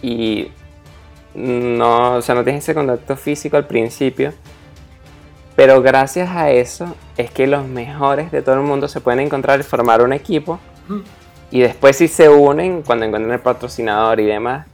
y 0.02 0.50
no, 1.34 2.16
o 2.16 2.22
sea, 2.22 2.34
no 2.34 2.44
tienes 2.44 2.64
ese 2.64 2.74
contacto 2.74 3.16
físico 3.16 3.56
al 3.56 3.66
principio. 3.66 4.32
Pero 5.56 5.82
gracias 5.82 6.30
a 6.30 6.50
eso 6.50 6.94
es 7.16 7.30
que 7.30 7.46
los 7.46 7.66
mejores 7.66 8.32
de 8.32 8.42
todo 8.42 8.56
el 8.56 8.62
mundo 8.62 8.88
se 8.88 9.00
pueden 9.00 9.20
encontrar 9.20 9.60
y 9.60 9.62
formar 9.62 10.02
un 10.02 10.12
equipo. 10.12 10.58
Y 11.52 11.60
después 11.60 11.98
si 11.98 12.08
se 12.08 12.30
unen 12.30 12.82
cuando 12.82 13.04
encuentran 13.04 13.32
el 13.34 13.40
patrocinador 13.40 14.18
y 14.20 14.24
demás. 14.24 14.66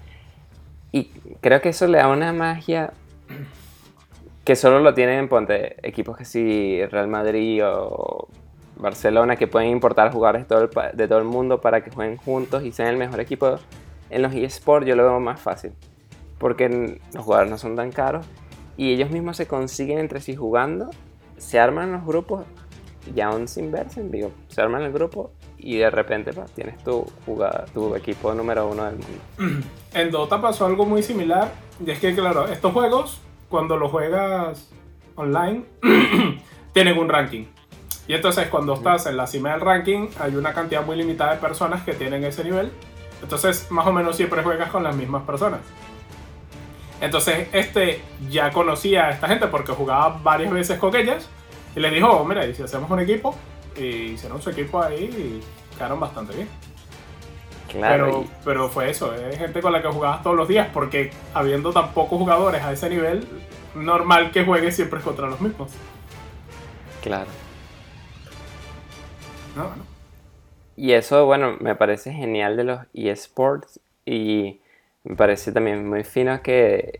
Y 0.92 1.06
creo 1.40 1.60
que 1.60 1.70
eso 1.70 1.88
le 1.88 1.98
da 1.98 2.06
una 2.08 2.32
magia 2.32 2.92
que 4.44 4.54
solo 4.54 4.78
lo 4.78 4.94
tienen, 4.94 5.28
ponte, 5.28 5.76
equipos 5.86 6.16
que 6.16 6.24
sí, 6.24 6.80
Real 6.86 7.08
Madrid 7.08 7.62
o 7.66 8.28
Barcelona, 8.76 9.34
que 9.34 9.48
pueden 9.48 9.70
importar 9.70 10.12
jugadores 10.12 10.42
de 10.42 10.46
todo, 10.46 10.62
el, 10.62 10.96
de 10.96 11.08
todo 11.08 11.18
el 11.18 11.24
mundo 11.24 11.60
para 11.60 11.82
que 11.82 11.90
jueguen 11.90 12.16
juntos 12.16 12.62
y 12.62 12.70
sean 12.70 12.88
el 12.88 12.96
mejor 12.96 13.18
equipo. 13.18 13.58
En 14.08 14.22
los 14.22 14.32
eSports 14.32 14.86
yo 14.86 14.94
lo 14.94 15.02
veo 15.02 15.18
más 15.18 15.40
fácil, 15.40 15.72
porque 16.38 17.00
los 17.12 17.24
jugadores 17.24 17.50
no 17.50 17.58
son 17.58 17.74
tan 17.74 17.90
caros 17.90 18.24
y 18.76 18.92
ellos 18.92 19.10
mismos 19.10 19.36
se 19.36 19.48
consiguen 19.48 19.98
entre 19.98 20.20
sí 20.20 20.36
jugando, 20.36 20.90
se 21.38 21.58
arman 21.58 21.90
los 21.90 22.06
grupos 22.06 22.46
y 23.14 23.20
aún 23.20 23.48
sin 23.48 23.70
verse, 23.70 24.02
digo, 24.02 24.32
se 24.48 24.60
arman 24.60 24.82
el 24.82 24.92
grupo 24.92 25.30
y 25.58 25.78
de 25.78 25.90
repente 25.90 26.32
pues, 26.32 26.50
tienes 26.52 26.82
tu, 26.84 27.06
jugada, 27.26 27.66
tu 27.74 27.94
equipo 27.94 28.34
número 28.34 28.68
uno 28.68 28.84
del 28.84 28.96
mundo. 28.96 29.66
En 29.94 30.10
Dota 30.10 30.40
pasó 30.40 30.66
algo 30.66 30.84
muy 30.84 31.02
similar, 31.02 31.50
y 31.84 31.90
es 31.90 31.98
que 31.98 32.14
claro, 32.14 32.46
estos 32.46 32.72
juegos 32.72 33.20
cuando 33.48 33.76
lo 33.76 33.88
juegas 33.88 34.70
online, 35.16 35.64
tienen 36.72 36.98
un 36.98 37.08
ranking. 37.08 37.46
Y 38.06 38.14
entonces 38.14 38.48
cuando 38.48 38.74
estás 38.74 39.06
en 39.06 39.16
la 39.16 39.26
cima 39.26 39.52
del 39.52 39.60
ranking, 39.60 40.08
hay 40.18 40.36
una 40.36 40.54
cantidad 40.54 40.84
muy 40.84 40.96
limitada 40.96 41.34
de 41.34 41.40
personas 41.40 41.82
que 41.82 41.92
tienen 41.92 42.24
ese 42.24 42.44
nivel. 42.44 42.70
Entonces, 43.22 43.70
más 43.70 43.86
o 43.86 43.92
menos 43.92 44.16
siempre 44.16 44.42
juegas 44.42 44.70
con 44.70 44.84
las 44.84 44.94
mismas 44.94 45.24
personas. 45.24 45.60
Entonces, 47.00 47.48
este 47.52 48.00
ya 48.30 48.50
conocía 48.52 49.06
a 49.06 49.10
esta 49.10 49.28
gente 49.28 49.46
porque 49.48 49.72
jugaba 49.72 50.20
varias 50.22 50.52
veces 50.52 50.78
con 50.78 50.94
ellas. 50.94 51.28
Y 51.78 51.80
le 51.80 51.92
dijo, 51.92 52.24
mira, 52.24 52.44
y 52.44 52.52
si 52.54 52.64
hacemos 52.64 52.90
un 52.90 52.98
equipo, 52.98 53.36
y 53.76 53.84
hicieron 53.84 54.42
su 54.42 54.50
equipo 54.50 54.82
ahí 54.82 55.04
y 55.04 55.76
quedaron 55.76 56.00
bastante 56.00 56.34
bien. 56.34 56.48
Claro. 57.70 58.06
Pero, 58.06 58.24
pero 58.44 58.68
fue 58.68 58.90
eso, 58.90 59.14
es 59.14 59.38
gente 59.38 59.60
con 59.60 59.72
la 59.72 59.80
que 59.80 59.86
jugabas 59.86 60.24
todos 60.24 60.34
los 60.34 60.48
días, 60.48 60.68
porque 60.74 61.12
habiendo 61.34 61.72
tan 61.72 61.92
pocos 61.92 62.18
jugadores 62.18 62.62
a 62.62 62.72
ese 62.72 62.90
nivel, 62.90 63.24
normal 63.76 64.32
que 64.32 64.44
juegues 64.44 64.74
siempre 64.74 64.98
contra 65.00 65.28
los 65.28 65.40
mismos. 65.40 65.70
Claro. 67.00 67.30
No, 69.54 69.70
Y 70.74 70.94
eso, 70.94 71.26
bueno, 71.26 71.58
me 71.60 71.76
parece 71.76 72.12
genial 72.12 72.56
de 72.56 72.64
los 72.64 72.80
eSports 72.92 73.78
y 74.04 74.60
me 75.04 75.14
parece 75.14 75.52
también 75.52 75.88
muy 75.88 76.02
fino 76.02 76.42
que, 76.42 76.98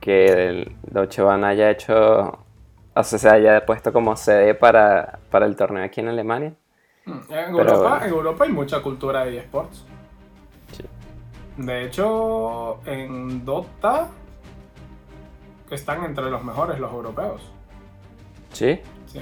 que 0.00 0.74
Deutsche 0.82 1.22
Bahn 1.22 1.44
haya 1.44 1.70
hecho, 1.70 2.43
o 2.94 3.02
sea, 3.02 3.18
se 3.18 3.28
haya 3.28 3.66
puesto 3.66 3.92
como 3.92 4.16
sede 4.16 4.54
para, 4.54 5.18
para 5.30 5.46
el 5.46 5.56
torneo 5.56 5.84
aquí 5.84 6.00
en 6.00 6.08
Alemania. 6.08 6.54
Mm, 7.06 7.20
en, 7.28 7.50
Europa, 7.50 8.00
en 8.04 8.10
Europa 8.10 8.44
hay 8.44 8.52
mucha 8.52 8.80
cultura 8.80 9.24
de 9.24 9.38
eSports. 9.38 9.84
De 11.56 11.84
hecho, 11.84 12.80
en 12.84 13.44
Dota 13.44 14.08
están 15.70 16.04
entre 16.04 16.30
los 16.30 16.42
mejores 16.42 16.78
los 16.80 16.92
europeos. 16.92 17.42
¿Sí? 18.52 18.80
Sí. 19.06 19.20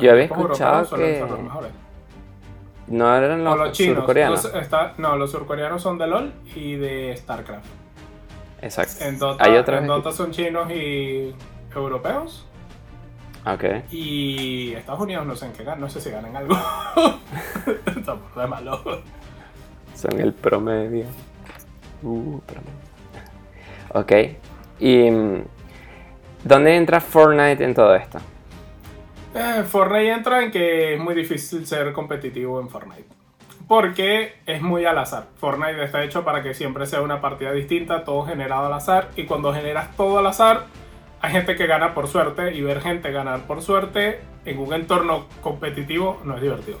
Yo 0.00 0.10
había 0.10 0.24
escuchado 0.24 0.96
que... 0.96 1.24
No 2.88 3.14
eran 3.14 3.44
los, 3.44 3.76
surcoreanos. 3.76 4.50
no, 4.96 5.16
los 5.16 5.30
surcoreanos 5.30 5.82
son 5.82 5.98
de 5.98 6.06
LOL 6.06 6.32
y 6.54 6.76
de 6.76 7.14
StarCraft. 7.16 7.66
Exacto. 8.62 9.04
En 9.04 9.18
Dota, 9.18 9.46
en 9.46 9.86
Dota 9.86 10.10
son 10.10 10.30
chinos 10.30 10.70
y 10.70 11.34
europeos. 11.74 12.47
Okay. 13.54 13.84
Y 13.90 14.74
Estados 14.74 15.00
Unidos 15.00 15.24
no 15.26 15.34
sé 15.34 15.46
en 15.46 15.52
qué 15.52 15.64
ganan, 15.64 15.80
no 15.80 15.88
sé 15.88 16.00
si 16.00 16.10
ganan 16.10 16.36
algo. 16.36 16.54
Estamos 17.86 18.34
de 18.36 18.46
malo. 18.46 19.02
Son 19.94 20.20
el 20.20 20.34
promedio. 20.34 21.06
Uh, 22.02 22.40
Ok. 23.94 24.12
¿Y 24.80 25.10
mm, 25.10 25.44
dónde 26.44 26.76
entra 26.76 27.00
Fortnite 27.00 27.64
en 27.64 27.74
todo 27.74 27.94
esto? 27.94 28.18
Eh, 29.34 29.64
Fortnite 29.64 30.12
entra 30.12 30.42
en 30.42 30.50
que 30.50 30.94
es 30.94 31.00
muy 31.00 31.14
difícil 31.14 31.66
ser 31.66 31.92
competitivo 31.92 32.60
en 32.60 32.68
Fortnite. 32.68 33.06
Porque 33.66 34.34
es 34.46 34.62
muy 34.62 34.84
al 34.84 34.98
azar. 34.98 35.26
Fortnite 35.36 35.82
está 35.84 36.04
hecho 36.04 36.24
para 36.24 36.42
que 36.42 36.54
siempre 36.54 36.86
sea 36.86 37.00
una 37.00 37.20
partida 37.20 37.52
distinta, 37.52 38.04
todo 38.04 38.24
generado 38.24 38.66
al 38.66 38.72
azar. 38.74 39.08
Y 39.16 39.24
cuando 39.24 39.52
generas 39.52 39.94
todo 39.96 40.18
al 40.18 40.26
azar, 40.26 40.66
hay 41.20 41.32
gente 41.32 41.56
que 41.56 41.66
gana 41.66 41.94
por 41.94 42.06
suerte 42.08 42.54
y 42.54 42.60
ver 42.60 42.80
gente 42.80 43.10
ganar 43.10 43.40
por 43.40 43.62
suerte 43.62 44.20
en 44.44 44.58
un 44.58 44.72
entorno 44.72 45.26
competitivo 45.42 46.20
no 46.24 46.36
es 46.36 46.42
divertido. 46.42 46.78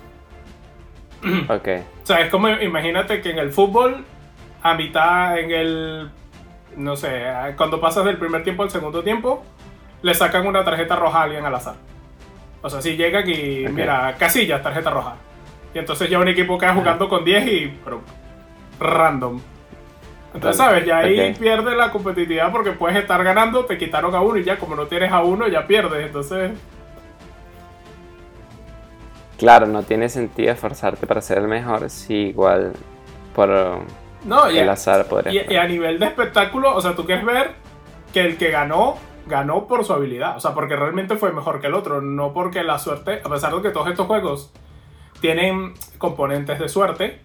Ok. 1.48 1.68
O 2.02 2.06
sea, 2.06 2.20
es 2.20 2.30
como 2.30 2.48
imagínate 2.48 3.20
que 3.20 3.30
en 3.30 3.38
el 3.38 3.50
fútbol, 3.50 4.04
a 4.62 4.74
mitad 4.74 5.38
en 5.38 5.50
el. 5.50 6.10
No 6.76 6.96
sé, 6.96 7.24
cuando 7.56 7.80
pasas 7.80 8.04
del 8.04 8.18
primer 8.18 8.44
tiempo 8.44 8.62
al 8.62 8.70
segundo 8.70 9.02
tiempo, 9.02 9.42
le 10.02 10.14
sacan 10.14 10.46
una 10.46 10.64
tarjeta 10.64 10.94
roja 10.94 11.20
a 11.20 11.22
alguien 11.24 11.44
al 11.44 11.54
azar. 11.54 11.74
O 12.62 12.70
sea, 12.70 12.80
si 12.80 12.96
llega 12.96 13.20
aquí, 13.20 13.66
mira, 13.72 14.14
casillas, 14.16 14.62
tarjeta 14.62 14.90
roja. 14.90 15.16
Y 15.74 15.78
entonces 15.78 16.08
ya 16.08 16.18
un 16.20 16.28
equipo 16.28 16.56
queda 16.56 16.74
jugando 16.74 17.08
con 17.08 17.24
10 17.24 17.46
y. 17.46 17.78
Pero. 17.84 18.00
Random. 18.78 19.40
Entonces, 20.34 20.56
¿sabes? 20.56 20.84
Ya 20.84 20.98
ahí 20.98 21.34
pierde 21.34 21.74
la 21.74 21.90
competitividad 21.90 22.52
porque 22.52 22.72
puedes 22.72 22.96
estar 22.98 23.22
ganando, 23.24 23.64
te 23.64 23.78
quitaron 23.78 24.14
a 24.14 24.20
uno 24.20 24.36
y 24.36 24.44
ya 24.44 24.58
como 24.58 24.76
no 24.76 24.86
tienes 24.86 25.10
a 25.10 25.22
uno, 25.22 25.48
ya 25.48 25.66
pierdes. 25.66 26.06
Entonces... 26.06 26.52
Claro, 29.38 29.66
no 29.66 29.82
tiene 29.82 30.08
sentido 30.08 30.52
esforzarte 30.52 31.06
para 31.06 31.20
ser 31.20 31.38
el 31.38 31.48
mejor 31.48 31.88
si 31.90 32.14
igual 32.14 32.72
por 33.34 33.48
no, 34.24 34.46
el 34.46 34.68
azar 34.68 35.06
podría 35.06 35.44
y, 35.44 35.52
y, 35.54 35.56
a 35.56 35.64
nivel 35.64 36.00
de 36.00 36.06
espectáculo, 36.06 36.74
o 36.74 36.80
sea, 36.80 36.96
tú 36.96 37.06
quieres 37.06 37.24
ver 37.24 37.52
que 38.12 38.20
el 38.22 38.36
que 38.36 38.50
ganó 38.50 38.96
ganó 39.28 39.68
por 39.68 39.84
su 39.84 39.92
habilidad, 39.92 40.36
o 40.36 40.40
sea, 40.40 40.54
porque 40.54 40.74
realmente 40.74 41.16
fue 41.16 41.32
mejor 41.32 41.60
que 41.60 41.68
el 41.68 41.74
otro, 41.74 42.00
no 42.00 42.32
porque 42.32 42.64
la 42.64 42.78
suerte, 42.78 43.20
a 43.24 43.28
pesar 43.28 43.54
de 43.54 43.62
que 43.62 43.70
todos 43.70 43.88
estos 43.88 44.06
juegos 44.06 44.52
tienen 45.20 45.74
componentes 45.98 46.58
de 46.58 46.68
suerte, 46.68 47.20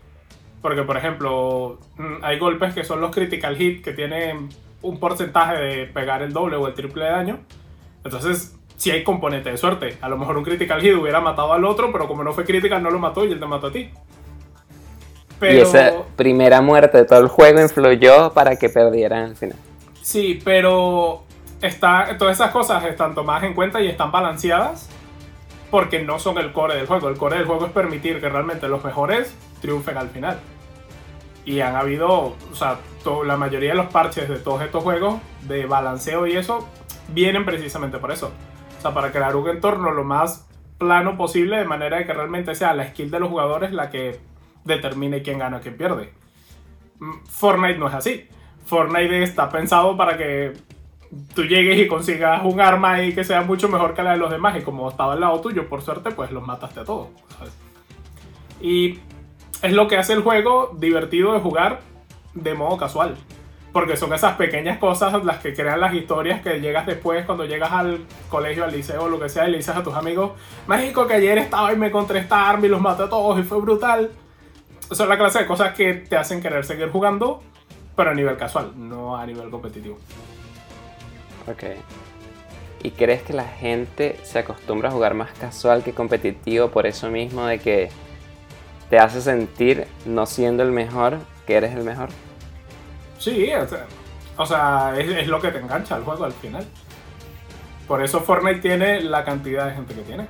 porque 0.63 0.81
por 0.83 0.97
ejemplo, 0.97 1.77
mm, 1.97 2.23
hay 2.23 2.39
golpes 2.39 2.73
que 2.73 2.85
son 2.85 3.01
los 3.01 3.11
critical 3.11 3.57
hit 3.57 3.83
que 3.83 3.91
tienen 3.91 4.49
un 4.81 4.97
porcentaje 4.97 5.61
de 5.61 5.85
pegar 5.85 6.23
el 6.23 6.31
doble 6.31 6.55
o 6.55 6.67
el 6.67 6.73
triple 6.73 7.03
de 7.03 7.11
daño, 7.11 7.39
entonces 8.03 8.55
si 8.77 8.89
hay 8.89 9.03
componente 9.03 9.51
de 9.51 9.57
suerte. 9.57 9.97
A 10.01 10.09
lo 10.09 10.17
mejor 10.17 10.37
un 10.37 10.43
critical 10.43 10.81
hit 10.81 10.95
hubiera 10.95 11.19
matado 11.19 11.51
al 11.53 11.65
otro, 11.65 11.91
pero 11.91 12.07
como 12.07 12.23
no 12.23 12.31
fue 12.31 12.45
critical 12.45 12.81
no 12.81 12.89
lo 12.89 12.97
mató 12.97 13.25
y 13.25 13.33
él 13.33 13.39
te 13.39 13.45
mató 13.45 13.67
a 13.67 13.71
ti. 13.71 13.91
Y 15.41 15.57
esa 15.57 15.93
primera 16.15 16.61
muerte 16.61 16.99
de 16.99 17.05
todo 17.05 17.19
el 17.19 17.27
juego 17.27 17.61
influyó 17.61 18.31
para 18.31 18.55
que 18.55 18.69
perdieran 18.69 19.25
al 19.25 19.35
final. 19.35 19.57
Sí, 20.01 20.39
pero 20.45 21.23
está, 21.61 22.17
todas 22.17 22.37
esas 22.37 22.51
cosas 22.51 22.85
están 22.85 23.13
tomadas 23.13 23.43
en 23.43 23.53
cuenta 23.53 23.81
y 23.81 23.89
están 23.89 24.13
balanceadas 24.13 24.89
porque 25.69 26.01
no 26.01 26.19
son 26.19 26.37
el 26.37 26.53
core 26.53 26.75
del 26.75 26.87
juego. 26.87 27.09
El 27.09 27.17
core 27.17 27.37
del 27.37 27.45
juego 27.45 27.65
es 27.65 27.73
permitir 27.73 28.21
que 28.21 28.29
realmente 28.29 28.69
los 28.69 28.81
mejores 28.85 29.35
triunfen 29.59 29.97
al 29.97 30.09
final. 30.09 30.39
Y 31.45 31.59
han 31.59 31.75
habido, 31.75 32.09
o 32.09 32.55
sea, 32.55 32.79
la 33.25 33.37
mayoría 33.37 33.71
de 33.71 33.75
los 33.75 33.87
parches 33.87 34.29
de 34.29 34.37
todos 34.37 34.61
estos 34.61 34.83
juegos 34.83 35.21
de 35.41 35.65
balanceo 35.65 36.25
y 36.25 36.37
eso 36.37 36.67
vienen 37.09 37.45
precisamente 37.45 37.97
por 37.97 38.11
eso. 38.11 38.31
O 38.77 38.81
sea, 38.81 38.93
para 38.93 39.11
crear 39.11 39.35
un 39.35 39.49
entorno 39.49 39.91
lo 39.91 40.03
más 40.03 40.47
plano 40.77 41.17
posible 41.17 41.57
de 41.57 41.65
manera 41.65 41.97
de 41.97 42.05
que 42.05 42.13
realmente 42.13 42.55
sea 42.55 42.73
la 42.73 42.87
skill 42.89 43.11
de 43.11 43.19
los 43.19 43.29
jugadores 43.29 43.71
la 43.71 43.89
que 43.89 44.19
determine 44.63 45.21
quién 45.21 45.39
gana 45.39 45.57
o 45.57 45.61
quién 45.61 45.77
pierde. 45.77 46.13
Mm, 46.99 47.25
Fortnite 47.29 47.77
no 47.77 47.87
es 47.87 47.93
así. 47.93 48.27
Fortnite 48.65 49.23
está 49.23 49.49
pensado 49.49 49.97
para 49.97 50.17
que 50.17 50.53
tú 51.35 51.43
llegues 51.43 51.79
y 51.79 51.87
consigas 51.87 52.41
un 52.43 52.59
arma 52.59 53.03
y 53.03 53.13
que 53.13 53.23
sea 53.23 53.41
mucho 53.41 53.69
mejor 53.69 53.93
que 53.93 54.03
la 54.03 54.11
de 54.11 54.17
los 54.17 54.31
demás. 54.31 54.57
Y 54.57 54.61
como 54.61 54.89
estaba 54.89 55.13
al 55.13 55.19
lado 55.19 55.41
tuyo, 55.41 55.67
por 55.67 55.81
suerte, 55.81 56.11
pues 56.11 56.31
los 56.31 56.45
mataste 56.45 56.79
a 56.79 56.85
todos. 56.85 57.09
Y 58.61 58.99
es 59.63 59.71
lo 59.71 59.87
que 59.87 59.97
hace 59.97 60.13
el 60.13 60.21
juego 60.21 60.75
divertido 60.77 61.33
de 61.33 61.39
jugar 61.39 61.79
de 62.33 62.53
modo 62.53 62.77
casual. 62.77 63.15
Porque 63.71 63.97
son 63.97 64.13
esas 64.13 64.35
pequeñas 64.35 64.77
cosas 64.77 65.23
las 65.23 65.37
que 65.37 65.53
crean 65.53 65.79
las 65.79 65.93
historias 65.95 66.41
que 66.41 66.59
llegas 66.59 66.85
después 66.85 67.25
cuando 67.25 67.45
llegas 67.45 67.71
al 67.71 68.05
colegio, 68.29 68.65
al 68.65 68.73
liceo 68.73 69.03
o 69.03 69.09
lo 69.09 69.19
que 69.19 69.29
sea 69.29 69.47
y 69.47 69.51
le 69.51 69.57
dices 69.57 69.75
a 69.75 69.81
tus 69.81 69.95
amigos, 69.95 70.33
México 70.67 71.07
que 71.07 71.15
ayer 71.15 71.37
estaba 71.39 71.73
y 71.73 71.77
me 71.77 71.87
encontré 71.87 72.19
esta 72.19 72.47
arma 72.47 72.65
y 72.65 72.69
los 72.69 72.81
maté 72.81 73.03
a 73.03 73.09
todos 73.09 73.39
y 73.39 73.43
fue 73.43 73.59
brutal. 73.61 74.11
Es 74.91 74.99
la 74.99 75.17
clase 75.17 75.39
de 75.39 75.45
cosas 75.47 75.73
que 75.73 75.93
te 75.93 76.17
hacen 76.17 76.41
querer 76.41 76.65
seguir 76.65 76.91
jugando, 76.91 77.41
pero 77.95 78.11
a 78.11 78.13
nivel 78.13 78.35
casual, 78.37 78.73
no 78.75 79.15
a 79.15 79.25
nivel 79.25 79.49
competitivo. 79.49 79.97
Ok. 81.49 81.63
¿Y 82.83 82.91
crees 82.91 83.23
que 83.23 83.31
la 83.31 83.45
gente 83.45 84.19
se 84.23 84.39
acostumbra 84.39 84.89
a 84.89 84.91
jugar 84.91 85.13
más 85.13 85.31
casual 85.31 85.83
que 85.83 85.93
competitivo 85.93 86.67
por 86.69 86.85
eso 86.85 87.09
mismo 87.09 87.45
de 87.45 87.59
que 87.59 87.89
te 88.93 88.99
hace 88.99 89.23
sentir, 89.23 89.87
no 90.05 90.27
siendo 90.27 90.61
el 90.61 90.71
mejor, 90.71 91.17
que 91.47 91.55
eres 91.55 91.73
el 91.73 91.83
mejor? 91.83 92.09
Sí, 93.17 93.49
o 94.37 94.45
sea, 94.45 94.93
es, 94.99 95.27
lo 95.27 95.41
que 95.41 95.49
te 95.49 95.57
engancha 95.57 95.95
al 95.95 96.03
juego 96.03 96.25
al 96.25 96.31
final. 96.31 96.63
Por 97.87 98.03
eso 98.03 98.21
Fortnite 98.21 98.59
tiene 98.59 99.01
la 99.01 99.25
cantidad 99.25 99.65
de 99.65 99.73
gente 99.73 99.95
que 99.95 100.01
tiene. 100.03 100.27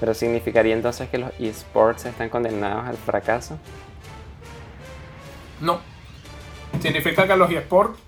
Pero 0.00 0.14
significaría 0.14 0.74
entonces 0.74 1.10
que 1.10 1.18
los 1.18 1.30
esports 1.38 2.06
están 2.06 2.30
condenados 2.30 2.86
al 2.86 2.96
fracaso? 2.96 3.58
No. 5.60 5.80
Significa 6.80 7.26
que 7.26 7.36
los 7.36 7.50
esports 7.50 8.00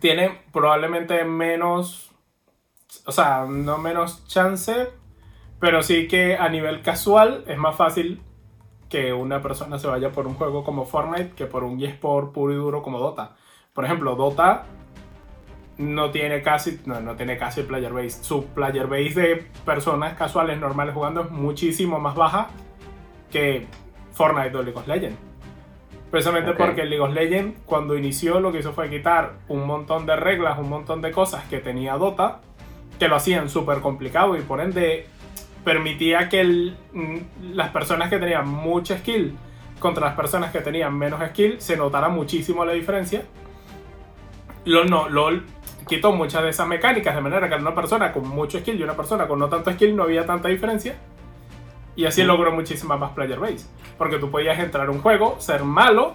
tienen 0.00 0.38
probablemente 0.54 1.22
menos, 1.26 2.12
o 3.04 3.12
sea, 3.12 3.44
no 3.46 3.76
menos 3.76 4.26
chance, 4.26 4.88
pero 5.58 5.82
sí 5.82 6.08
que 6.08 6.36
a 6.36 6.48
nivel 6.48 6.82
casual 6.82 7.44
es 7.46 7.58
más 7.58 7.76
fácil 7.76 8.22
que 8.88 9.12
una 9.12 9.42
persona 9.42 9.78
se 9.78 9.88
vaya 9.88 10.12
por 10.12 10.26
un 10.26 10.34
juego 10.34 10.62
como 10.64 10.84
Fortnite 10.84 11.30
que 11.30 11.46
por 11.46 11.64
un 11.64 11.82
eSport 11.82 12.32
puro 12.32 12.52
y 12.52 12.56
duro 12.56 12.82
como 12.82 12.98
Dota. 12.98 13.36
Por 13.72 13.84
ejemplo, 13.84 14.14
Dota 14.14 14.64
no 15.78 16.10
tiene 16.10 16.40
casi, 16.42 16.80
no, 16.86 17.00
no 17.00 17.16
tiene 17.16 17.36
casi 17.36 17.62
player 17.62 17.92
base. 17.92 18.22
Su 18.22 18.46
player 18.46 18.86
base 18.86 19.20
de 19.20 19.36
personas 19.64 20.14
casuales 20.14 20.58
normales 20.58 20.94
jugando 20.94 21.22
es 21.22 21.30
muchísimo 21.30 21.98
más 21.98 22.14
baja 22.14 22.48
que 23.30 23.66
Fortnite 24.12 24.56
o 24.56 24.62
League 24.62 24.78
of 24.78 24.86
Legends. 24.86 25.18
Precisamente 26.10 26.52
porque 26.52 26.84
League 26.84 27.02
of 27.02 27.12
Legends 27.12 27.60
cuando 27.66 27.96
inició 27.96 28.40
lo 28.40 28.52
que 28.52 28.60
hizo 28.60 28.72
fue 28.72 28.88
quitar 28.88 29.34
un 29.48 29.66
montón 29.66 30.06
de 30.06 30.16
reglas, 30.16 30.58
un 30.58 30.68
montón 30.68 31.02
de 31.02 31.10
cosas 31.10 31.44
que 31.48 31.58
tenía 31.58 31.96
Dota, 31.96 32.40
que 32.98 33.08
lo 33.08 33.16
hacían 33.16 33.50
súper 33.50 33.80
complicado 33.80 34.36
y 34.36 34.40
por 34.40 34.60
ende 34.60 35.06
permitía 35.66 36.28
que 36.28 36.44
mm, 36.44 37.16
las 37.54 37.70
personas 37.70 38.08
que 38.08 38.20
tenían 38.20 38.48
mucha 38.48 38.98
skill 38.98 39.36
contra 39.80 40.06
las 40.06 40.14
personas 40.14 40.52
que 40.52 40.60
tenían 40.60 40.96
menos 40.96 41.20
skill 41.30 41.60
se 41.60 41.76
notara 41.76 42.08
muchísimo 42.08 42.64
la 42.64 42.72
diferencia. 42.72 43.24
LOL 44.64 44.88
no, 44.88 45.08
LOL 45.08 45.44
quitó 45.88 46.12
muchas 46.12 46.44
de 46.44 46.50
esas 46.50 46.68
mecánicas 46.68 47.16
de 47.16 47.20
manera 47.20 47.48
que 47.48 47.56
una 47.56 47.74
persona 47.74 48.12
con 48.12 48.28
mucho 48.28 48.60
skill 48.60 48.78
y 48.78 48.84
una 48.84 48.94
persona 48.94 49.26
con 49.26 49.40
no 49.40 49.48
tanto 49.48 49.72
skill 49.72 49.96
no 49.96 50.04
había 50.04 50.24
tanta 50.24 50.46
diferencia. 50.46 50.94
Y 51.96 52.04
así 52.04 52.22
logró 52.22 52.52
muchísima 52.52 52.96
más 52.96 53.10
player 53.10 53.40
base. 53.40 53.66
Porque 53.98 54.18
tú 54.18 54.30
podías 54.30 54.60
entrar 54.60 54.86
a 54.86 54.92
un 54.92 55.00
juego, 55.00 55.34
ser 55.40 55.64
malo, 55.64 56.14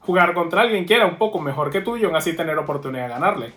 jugar 0.00 0.34
contra 0.34 0.60
alguien 0.60 0.84
que 0.84 0.96
era 0.96 1.06
un 1.06 1.16
poco 1.16 1.40
mejor 1.40 1.70
que 1.70 1.80
tú 1.80 1.96
y 1.96 2.04
aún 2.04 2.16
así 2.16 2.36
tener 2.36 2.58
oportunidad 2.58 3.04
de 3.04 3.08
ganarle. 3.08 3.52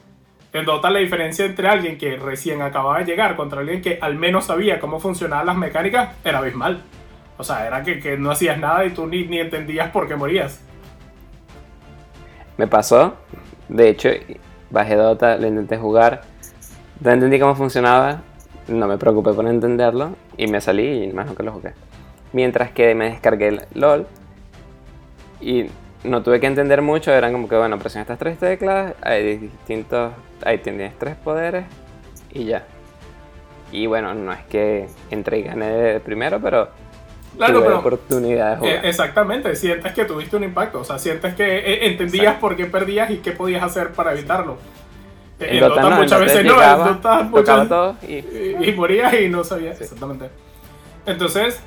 En 0.53 0.65
Dota 0.65 0.91
la 0.91 0.99
diferencia 0.99 1.45
entre 1.45 1.67
alguien 1.67 1.97
que 1.97 2.15
recién 2.15 2.61
acababa 2.61 2.99
de 2.99 3.05
llegar 3.05 3.35
contra 3.35 3.61
alguien 3.61 3.81
que 3.81 3.97
al 3.99 4.15
menos 4.15 4.45
sabía 4.45 4.79
cómo 4.79 4.99
funcionaban 4.99 5.47
las 5.47 5.57
mecánicas 5.57 6.15
era 6.23 6.37
abismal. 6.37 6.83
O 7.37 7.43
sea, 7.43 7.65
era 7.65 7.81
que, 7.81 8.17
no 8.17 8.29
hacías 8.29 8.59
nada 8.59 8.85
y 8.85 8.91
tú 8.91 9.07
ni, 9.07 9.25
ni 9.25 9.39
entendías 9.39 9.89
por 9.89 10.07
qué 10.07 10.15
morías. 10.15 10.63
Me 12.57 12.67
pasó, 12.67 13.15
de 13.67 13.89
hecho, 13.89 14.09
bajé 14.69 14.95
Dota, 14.95 15.37
lo 15.37 15.47
intenté 15.47 15.77
jugar, 15.77 16.21
no 17.01 17.09
entendí 17.09 17.39
cómo 17.39 17.55
funcionaba, 17.55 18.21
no 18.67 18.87
me 18.87 18.99
preocupé 18.99 19.33
por 19.33 19.47
entenderlo 19.47 20.15
y 20.37 20.45
me 20.45 20.61
salí 20.61 21.05
y 21.05 21.13
más 21.13 21.31
que 21.31 21.41
lo 21.41 21.51
jugué. 21.51 21.73
Mientras 22.31 22.69
que 22.69 22.93
me 22.93 23.09
descargué 23.09 23.47
el 23.47 23.61
LOL 23.73 24.05
y 25.41 25.65
no 26.03 26.21
tuve 26.21 26.39
que 26.39 26.47
entender 26.47 26.81
mucho, 26.81 27.11
eran 27.11 27.31
como 27.31 27.47
que, 27.47 27.55
bueno, 27.55 27.79
presiona 27.79 28.01
estas 28.01 28.19
tres 28.19 28.37
teclas, 28.37 28.93
hay 29.01 29.37
distintos, 29.37 30.11
ahí 30.43 30.57
tienes 30.57 30.97
tres 30.99 31.15
poderes 31.15 31.65
y 32.31 32.45
ya. 32.45 32.65
Y 33.71 33.87
bueno, 33.87 34.13
no 34.13 34.31
es 34.31 34.43
que 34.45 34.87
entré 35.09 35.39
y 35.39 35.43
gané 35.43 35.99
primero, 36.01 36.39
pero 36.39 36.69
claro, 37.37 37.63
tuve 37.63 37.73
oportunidad 37.73 38.51
de 38.51 38.57
jugar. 38.57 38.73
Eh, 38.73 38.89
exactamente, 38.89 39.55
sientes 39.55 39.93
que 39.93 40.05
tuviste 40.05 40.35
un 40.35 40.43
impacto, 40.43 40.81
o 40.81 40.83
sea, 40.83 40.99
sientes 40.99 41.33
que 41.35 41.57
eh, 41.57 41.87
entendías 41.87 42.35
por 42.35 42.55
qué 42.55 42.65
perdías 42.65 43.09
y 43.09 43.17
qué 43.17 43.31
podías 43.31 43.63
hacer 43.63 43.91
para 43.93 44.13
evitarlo. 44.13 44.57
En, 45.39 45.59
Dota, 45.59 45.89
muchas 45.89 46.19
veces 46.19 46.45
no, 46.45 46.61
en 46.61 46.85
Dota 46.85 47.23
muchas 47.23 48.03
y... 48.07 48.65
y, 48.69 48.73
morías 48.75 49.13
y 49.13 49.29
no 49.29 49.43
sabías. 49.43 49.81
Exactamente. 49.81 50.29
Entonces, 51.05 51.61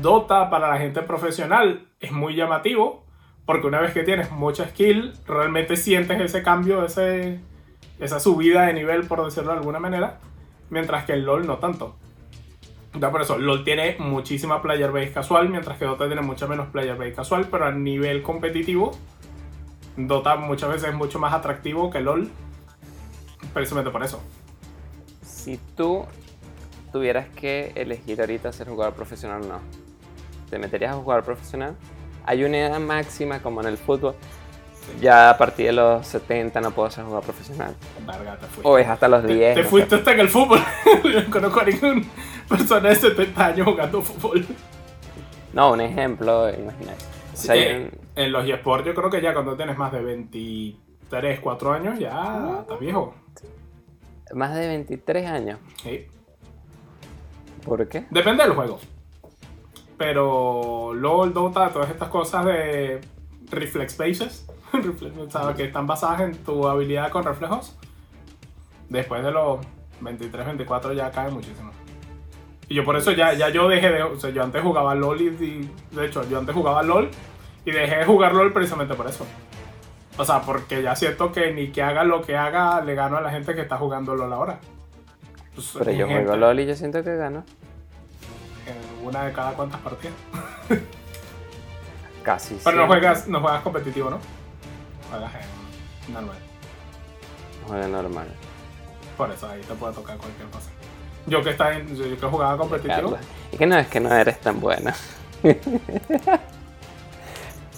Dota 0.00 0.50
para 0.50 0.68
la 0.68 0.78
gente 0.78 1.00
profesional 1.02 1.86
es 2.00 2.12
muy 2.12 2.34
llamativo 2.34 3.01
porque 3.44 3.66
una 3.66 3.80
vez 3.80 3.92
que 3.92 4.02
tienes 4.02 4.30
mucha 4.30 4.68
skill, 4.68 5.12
realmente 5.26 5.76
sientes 5.76 6.20
ese 6.20 6.42
cambio, 6.42 6.84
ese, 6.84 7.40
esa 7.98 8.20
subida 8.20 8.66
de 8.66 8.74
nivel, 8.74 9.06
por 9.06 9.24
decirlo 9.24 9.52
de 9.52 9.58
alguna 9.58 9.80
manera, 9.80 10.18
mientras 10.70 11.04
que 11.04 11.12
el 11.12 11.24
LOL 11.24 11.46
no 11.46 11.58
tanto. 11.58 11.96
Ya 12.98 13.10
por 13.10 13.22
eso, 13.22 13.38
LOL 13.38 13.64
tiene 13.64 13.96
muchísima 13.98 14.60
player 14.60 14.92
base 14.92 15.12
casual, 15.12 15.48
mientras 15.48 15.78
que 15.78 15.86
Dota 15.86 16.06
tiene 16.06 16.20
mucha 16.20 16.46
menos 16.46 16.68
player 16.68 16.96
base 16.96 17.14
casual, 17.14 17.48
pero 17.50 17.64
a 17.64 17.72
nivel 17.72 18.22
competitivo, 18.22 18.92
Dota 19.96 20.36
muchas 20.36 20.70
veces 20.70 20.90
es 20.90 20.94
mucho 20.94 21.18
más 21.18 21.32
atractivo 21.32 21.90
que 21.90 22.00
LOL, 22.00 22.30
precisamente 23.52 23.90
por 23.90 24.04
eso. 24.04 24.22
Si 25.22 25.58
tú 25.76 26.04
tuvieras 26.92 27.28
que 27.28 27.72
elegir 27.74 28.20
ahorita 28.20 28.52
ser 28.52 28.68
jugador 28.68 28.94
profesional 28.94 29.42
o 29.42 29.46
no, 29.46 29.60
¿te 30.50 30.58
meterías 30.58 30.92
a 30.92 30.96
jugar 30.96 31.24
profesional? 31.24 31.76
Hay 32.24 32.44
una 32.44 32.58
edad 32.58 32.80
máxima 32.80 33.40
como 33.40 33.60
en 33.60 33.68
el 33.68 33.78
fútbol. 33.78 34.14
Ya 35.00 35.30
a 35.30 35.38
partir 35.38 35.66
de 35.66 35.72
los 35.72 36.06
70 36.06 36.60
no 36.60 36.72
puedo 36.72 36.90
ser 36.90 37.04
jugador 37.04 37.24
profesional. 37.24 37.74
O 38.62 38.78
es 38.78 38.86
hasta 38.88 39.08
los 39.08 39.24
10. 39.24 39.54
Te, 39.54 39.64
fuiste 39.64 39.94
hasta 39.94 40.12
en 40.12 40.20
el 40.20 40.28
fútbol. 40.28 40.58
no 41.04 41.30
conozco 41.30 41.60
a 41.60 41.64
ninguna 41.64 42.02
persona 42.48 42.88
de 42.88 42.96
70 42.96 43.46
años 43.46 43.66
jugando 43.66 44.02
fútbol. 44.02 44.44
No, 45.52 45.72
un 45.72 45.80
ejemplo, 45.80 46.48
imagínate. 46.50 47.04
Eh, 47.50 47.90
en, 48.14 48.32
los 48.32 48.48
eSports 48.48 48.86
yo 48.86 48.94
creo 48.94 49.10
que 49.10 49.20
ya 49.20 49.32
cuando 49.32 49.56
tienes 49.56 49.76
más 49.76 49.92
de 49.92 50.02
23, 50.02 51.40
4 51.40 51.72
años 51.72 51.98
ya 51.98 52.58
estás 52.60 52.78
viejo. 52.78 53.14
¿Más 54.34 54.54
de 54.54 54.66
23 54.66 55.26
años? 55.26 55.58
Sí. 55.82 56.06
¿Por 57.64 57.88
qué? 57.88 58.06
Depende 58.10 58.44
del 58.44 58.52
juego. 58.52 58.78
Pero 59.98 60.92
LOL, 60.94 61.32
Dota, 61.32 61.68
todas 61.70 61.90
estas 61.90 62.08
cosas 62.08 62.44
de 62.44 63.00
reflex 63.50 63.96
bases, 63.96 64.46
que 65.56 65.64
están 65.64 65.86
basadas 65.86 66.22
en 66.22 66.36
tu 66.44 66.66
habilidad 66.68 67.10
con 67.10 67.24
reflejos, 67.24 67.76
Después 68.88 69.24
de 69.24 69.30
los 69.30 69.58
23, 70.02 70.44
24 70.44 70.92
ya 70.92 71.10
cae 71.10 71.30
muchísimo. 71.30 71.70
Y 72.68 72.74
yo 72.74 72.84
por 72.84 72.94
eso 72.94 73.10
ya, 73.12 73.32
ya 73.32 73.48
yo 73.48 73.66
dejé 73.66 73.90
de... 73.90 74.02
O 74.02 74.20
sea, 74.20 74.28
yo 74.28 74.42
antes 74.42 74.62
jugaba 74.62 74.94
LOL 74.94 75.18
y, 75.18 75.28
y- 75.28 75.70
De 75.96 76.04
hecho, 76.06 76.28
yo 76.28 76.38
antes 76.38 76.54
jugaba 76.54 76.82
LOL 76.82 77.08
y 77.64 77.70
dejé 77.70 77.96
de 77.96 78.04
jugar 78.04 78.34
LOL 78.34 78.52
precisamente 78.52 78.94
por 78.94 79.06
eso. 79.06 79.26
O 80.18 80.24
sea, 80.26 80.42
porque 80.42 80.82
ya 80.82 80.94
siento 80.94 81.32
que 81.32 81.54
ni 81.54 81.72
que 81.72 81.82
haga 81.82 82.04
lo 82.04 82.20
que 82.20 82.36
haga 82.36 82.82
le 82.82 82.94
gano 82.94 83.16
a 83.16 83.22
la 83.22 83.30
gente 83.30 83.54
que 83.54 83.62
está 83.62 83.78
jugando 83.78 84.14
LOL 84.14 84.30
ahora. 84.30 84.58
Pues, 85.54 85.70
Pero 85.78 85.90
yo 85.92 86.06
gente, 86.06 86.24
juego 86.24 86.36
LOL 86.36 86.60
y 86.60 86.66
yo 86.66 86.74
siento 86.74 87.02
que 87.02 87.16
gano. 87.16 87.44
Una 89.12 89.24
de 89.26 89.32
cada 89.32 89.52
cuantas 89.52 89.80
partidas. 89.80 90.14
Casi. 92.22 92.58
Pero 92.64 92.76
no 92.78 92.86
juegas, 92.86 93.28
no 93.28 93.40
juegas 93.40 93.62
competitivo, 93.62 94.08
¿no? 94.08 94.18
Juegas 95.10 95.32
en 96.06 96.14
normal. 96.14 96.36
Juego 97.66 97.88
normal. 97.88 98.28
Por 99.16 99.30
eso 99.30 99.48
ahí 99.48 99.60
te 99.60 99.74
puede 99.74 99.92
tocar 99.92 100.16
cualquier 100.16 100.48
cosa. 100.48 100.70
Yo 101.26 101.42
que 101.42 101.50
está 101.50 101.74
en, 101.74 101.94
yo 101.94 102.18
que 102.18 102.26
jugaba 102.26 102.56
competitivo. 102.56 102.94
Carlos. 102.94 103.20
Es 103.52 103.58
que 103.58 103.66
no, 103.66 103.76
es 103.76 103.86
que 103.88 104.00
no 104.00 104.14
eres 104.14 104.40
tan 104.40 104.60
buena. 104.60 104.94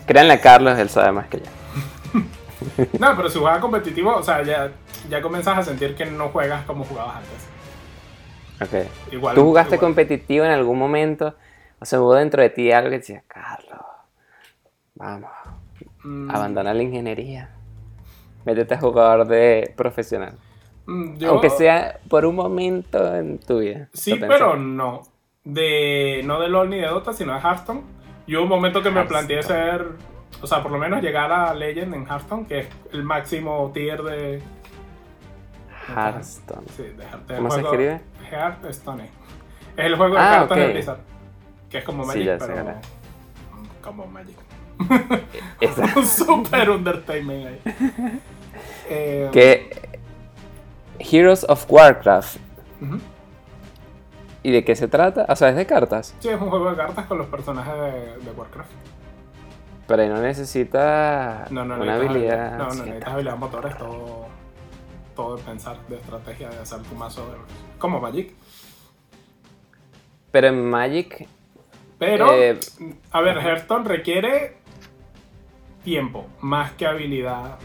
Créanle 0.07 0.35
a 0.35 0.41
Carlos, 0.41 0.79
él 0.79 0.89
sabe 0.89 1.13
más 1.13 1.27
que 1.27 1.39
yo. 1.39 1.47
No, 2.99 3.15
pero 3.15 3.29
si 3.29 3.39
juegas 3.39 3.61
competitivo, 3.61 4.15
o 4.15 4.23
sea, 4.23 4.43
ya, 4.43 4.73
ya 5.11 5.21
comienzas 5.21 5.59
a 5.59 5.63
sentir 5.63 5.95
que 5.95 6.07
no 6.07 6.31
juegas 6.31 6.65
como 6.65 6.85
jugabas 6.85 7.17
antes. 7.17 7.54
Ok. 8.61 9.13
Igual. 9.13 9.35
¿Tú 9.35 9.43
jugaste 9.43 9.75
igual. 9.77 9.87
competitivo 9.89 10.45
en 10.45 10.51
algún 10.53 10.79
momento? 10.79 11.35
O 11.81 11.85
sea, 11.85 12.01
hubo 12.01 12.15
dentro 12.15 12.41
de 12.43 12.51
ti 12.51 12.71
algo 12.73 12.91
que 12.91 12.99
decía, 12.99 13.23
Carlos, 13.27 13.81
vamos, 14.95 15.31
Mm, 16.05 16.31
abandona 16.31 16.75
la 16.75 16.83
ingeniería. 16.83 17.51
Métete 18.45 18.75
a 18.75 18.79
jugador 18.81 19.27
de 19.27 19.73
profesional. 19.77 20.35
mm, 20.87 21.17
yo- 21.17 21.31
Aunque 21.31 21.49
sea 21.49 21.99
por 22.11 22.27
un 22.27 22.37
momento 22.37 23.15
en 23.17 23.39
tu 23.39 23.61
vida. 23.61 23.89
Sí, 23.95 24.17
pero 24.21 24.55
no. 24.57 25.01
De, 25.45 26.21
no 26.25 26.41
de 26.41 26.49
LOL 26.49 26.69
ni 26.71 26.79
de 26.79 26.87
Dota, 26.87 27.13
sino 27.15 27.33
de 27.35 27.41
Hearthstone. 27.41 27.81
Y 28.27 28.37
hubo 28.37 28.43
un 28.45 28.49
momento 28.51 28.83
que 28.83 28.91
me 28.91 29.01
Hearthstone. 29.01 29.27
planteé 29.27 29.43
ser. 29.43 29.87
O 30.43 30.47
sea, 30.47 30.63
por 30.63 30.73
lo 30.73 30.79
menos 30.79 31.01
llegar 31.03 31.33
a 31.33 31.55
Legend 31.55 31.95
en 31.95 32.03
Hearthstone, 32.07 32.47
que 32.47 32.59
es 32.61 32.69
el 32.93 33.03
máximo 33.03 33.71
tier 33.73 34.03
de. 34.03 34.43
Hearthstone. 35.89 36.67
Sí, 36.77 36.83
de 36.83 37.05
Hearthstone. 37.05 37.37
¿Cómo 37.39 37.51
se 37.51 37.61
escribe? 37.61 38.01
Hearthstone. 38.31 39.05
Es 39.77 39.85
el 39.87 39.97
juego 39.97 40.15
de 40.15 40.21
Ah, 40.21 40.31
cartas 40.41 40.59
de. 40.59 40.73
Blizzard. 40.73 40.99
Que 41.71 41.79
es 41.79 41.85
como 41.85 42.03
Sí, 42.05 42.09
Magic, 42.21 42.41
sé, 42.41 42.47
pero. 42.47 42.59
ahora. 42.61 42.81
Como 43.83 44.07
Magic. 44.07 44.37
Esa- 45.61 45.93
Un 45.99 46.07
super 46.07 46.71
undertainment 46.71 47.47
ahí. 47.47 48.21
Eh, 48.89 49.31
que 49.33 49.99
Heroes 51.01 51.45
of 51.49 51.67
Warcraft. 51.69 52.37
¿Y 54.43 54.53
de 54.53 54.65
qué 54.65 54.77
se 54.77 54.87
trata? 54.89 55.25
O 55.29 55.35
sea, 55.37 55.49
es 55.49 55.57
de 55.57 55.67
cartas. 55.67 56.15
Sí, 56.21 56.29
es 56.29 56.41
un 56.41 56.51
juego 56.51 56.71
de 56.71 56.77
cartas 56.77 57.07
con 57.07 57.19
los 57.19 57.27
personajes 57.29 57.73
de, 57.75 58.19
de 58.25 58.31
Warcraft. 58.37 58.71
Pero 59.89 60.03
ahí 60.03 60.09
no 60.09 60.21
necesita 60.21 61.47
No, 61.51 61.65
no, 61.65 61.81
una 61.81 61.95
habilidad. 61.97 62.59
No, 62.59 62.65
no, 62.69 62.75
necesitas 62.75 63.09
habilidad 63.13 63.37
motora, 63.39 63.71
es 63.71 63.79
todo, 63.79 64.27
todo 65.15 65.37
de 65.37 65.43
pensar, 65.43 65.79
de 65.89 65.97
estrategia, 65.97 66.49
de 66.51 66.59
hacer 66.59 66.83
tu 66.83 66.95
mazo. 66.95 67.23
de- 67.27 67.79
como 67.79 68.01
Magic. 68.01 68.33
Pero 70.31 70.49
en 70.49 70.69
Magic, 70.69 71.29
Pero, 71.99 72.33
Eh, 72.33 72.59
a 73.13 73.21
ver, 73.21 73.39
Hearthstone 73.39 73.85
requiere 73.89 74.57
tiempo, 75.85 76.27
más 76.41 76.73
que 76.73 76.87
habilidad. 76.87 77.57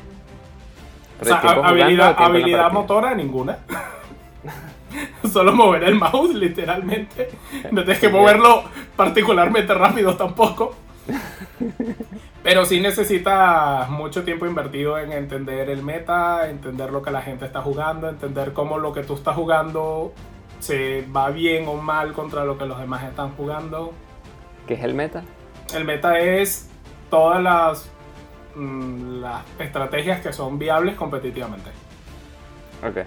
O 1.20 1.26
sea, 1.26 1.36
¿el 1.36 1.42
tiempo 1.42 1.48
ha- 1.48 1.54
jugando 1.56 1.64
o 1.64 1.84
habilidad, 1.86 2.16
habilidad 2.18 2.72
motora 2.72 3.16
ninguna. 3.16 3.58
Solo 5.34 5.54
mover 5.54 5.84
el 5.86 5.96
mouse, 5.96 6.34
literalmente. 6.36 7.30
No 7.72 7.84
tienes 7.84 8.00
que 8.00 8.10
moverlo 8.10 8.64
particularmente 8.96 9.74
rápido 9.74 10.16
tampoco. 10.16 10.76
Pero 12.44 12.64
sí 12.66 12.80
necesitas 12.80 13.90
mucho 13.90 14.24
tiempo 14.24 14.46
invertido 14.46 14.98
en 14.98 15.12
entender 15.12 15.70
el 15.70 15.84
meta, 15.84 16.50
entender 16.50 16.92
lo 16.92 17.02
que 17.02 17.12
la 17.12 17.22
gente 17.22 17.46
está 17.46 17.62
jugando, 17.62 18.08
entender 18.08 18.54
cómo 18.54 18.78
lo 18.78 18.94
que 18.94 19.04
tú 19.04 19.16
estás 19.16 19.36
jugando 19.36 20.14
se 20.60 21.06
va 21.16 21.30
bien 21.32 21.68
o 21.68 21.76
mal 21.76 22.14
contra 22.14 22.46
lo 22.46 22.58
que 22.58 22.66
los 22.66 22.80
demás 22.80 23.04
están 23.04 23.32
jugando. 23.36 23.92
¿Qué 24.68 24.76
es 24.76 24.84
el 24.84 24.94
meta? 24.94 25.24
El 25.76 25.84
meta 25.86 26.18
es 26.20 26.70
todas 27.10 27.42
las, 27.44 27.90
mm, 28.56 29.20
las 29.22 29.42
estrategias 29.60 30.22
que 30.22 30.32
son 30.32 30.58
viables 30.58 30.96
competitivamente. 30.96 31.72
Ok. 32.88 33.06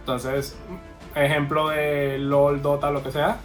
Entonces, 0.00 0.58
ejemplo 1.14 1.68
de 1.68 2.18
LOL, 2.18 2.62
Dota, 2.62 2.90
lo 2.90 3.02
que 3.02 3.12
sea. 3.12 3.36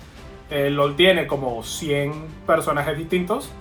eh, 0.50 0.70
LOL 0.70 0.96
tiene 0.96 1.28
como 1.28 1.62
100 1.62 2.14
personajes 2.46 2.98
distintos, 2.98 3.52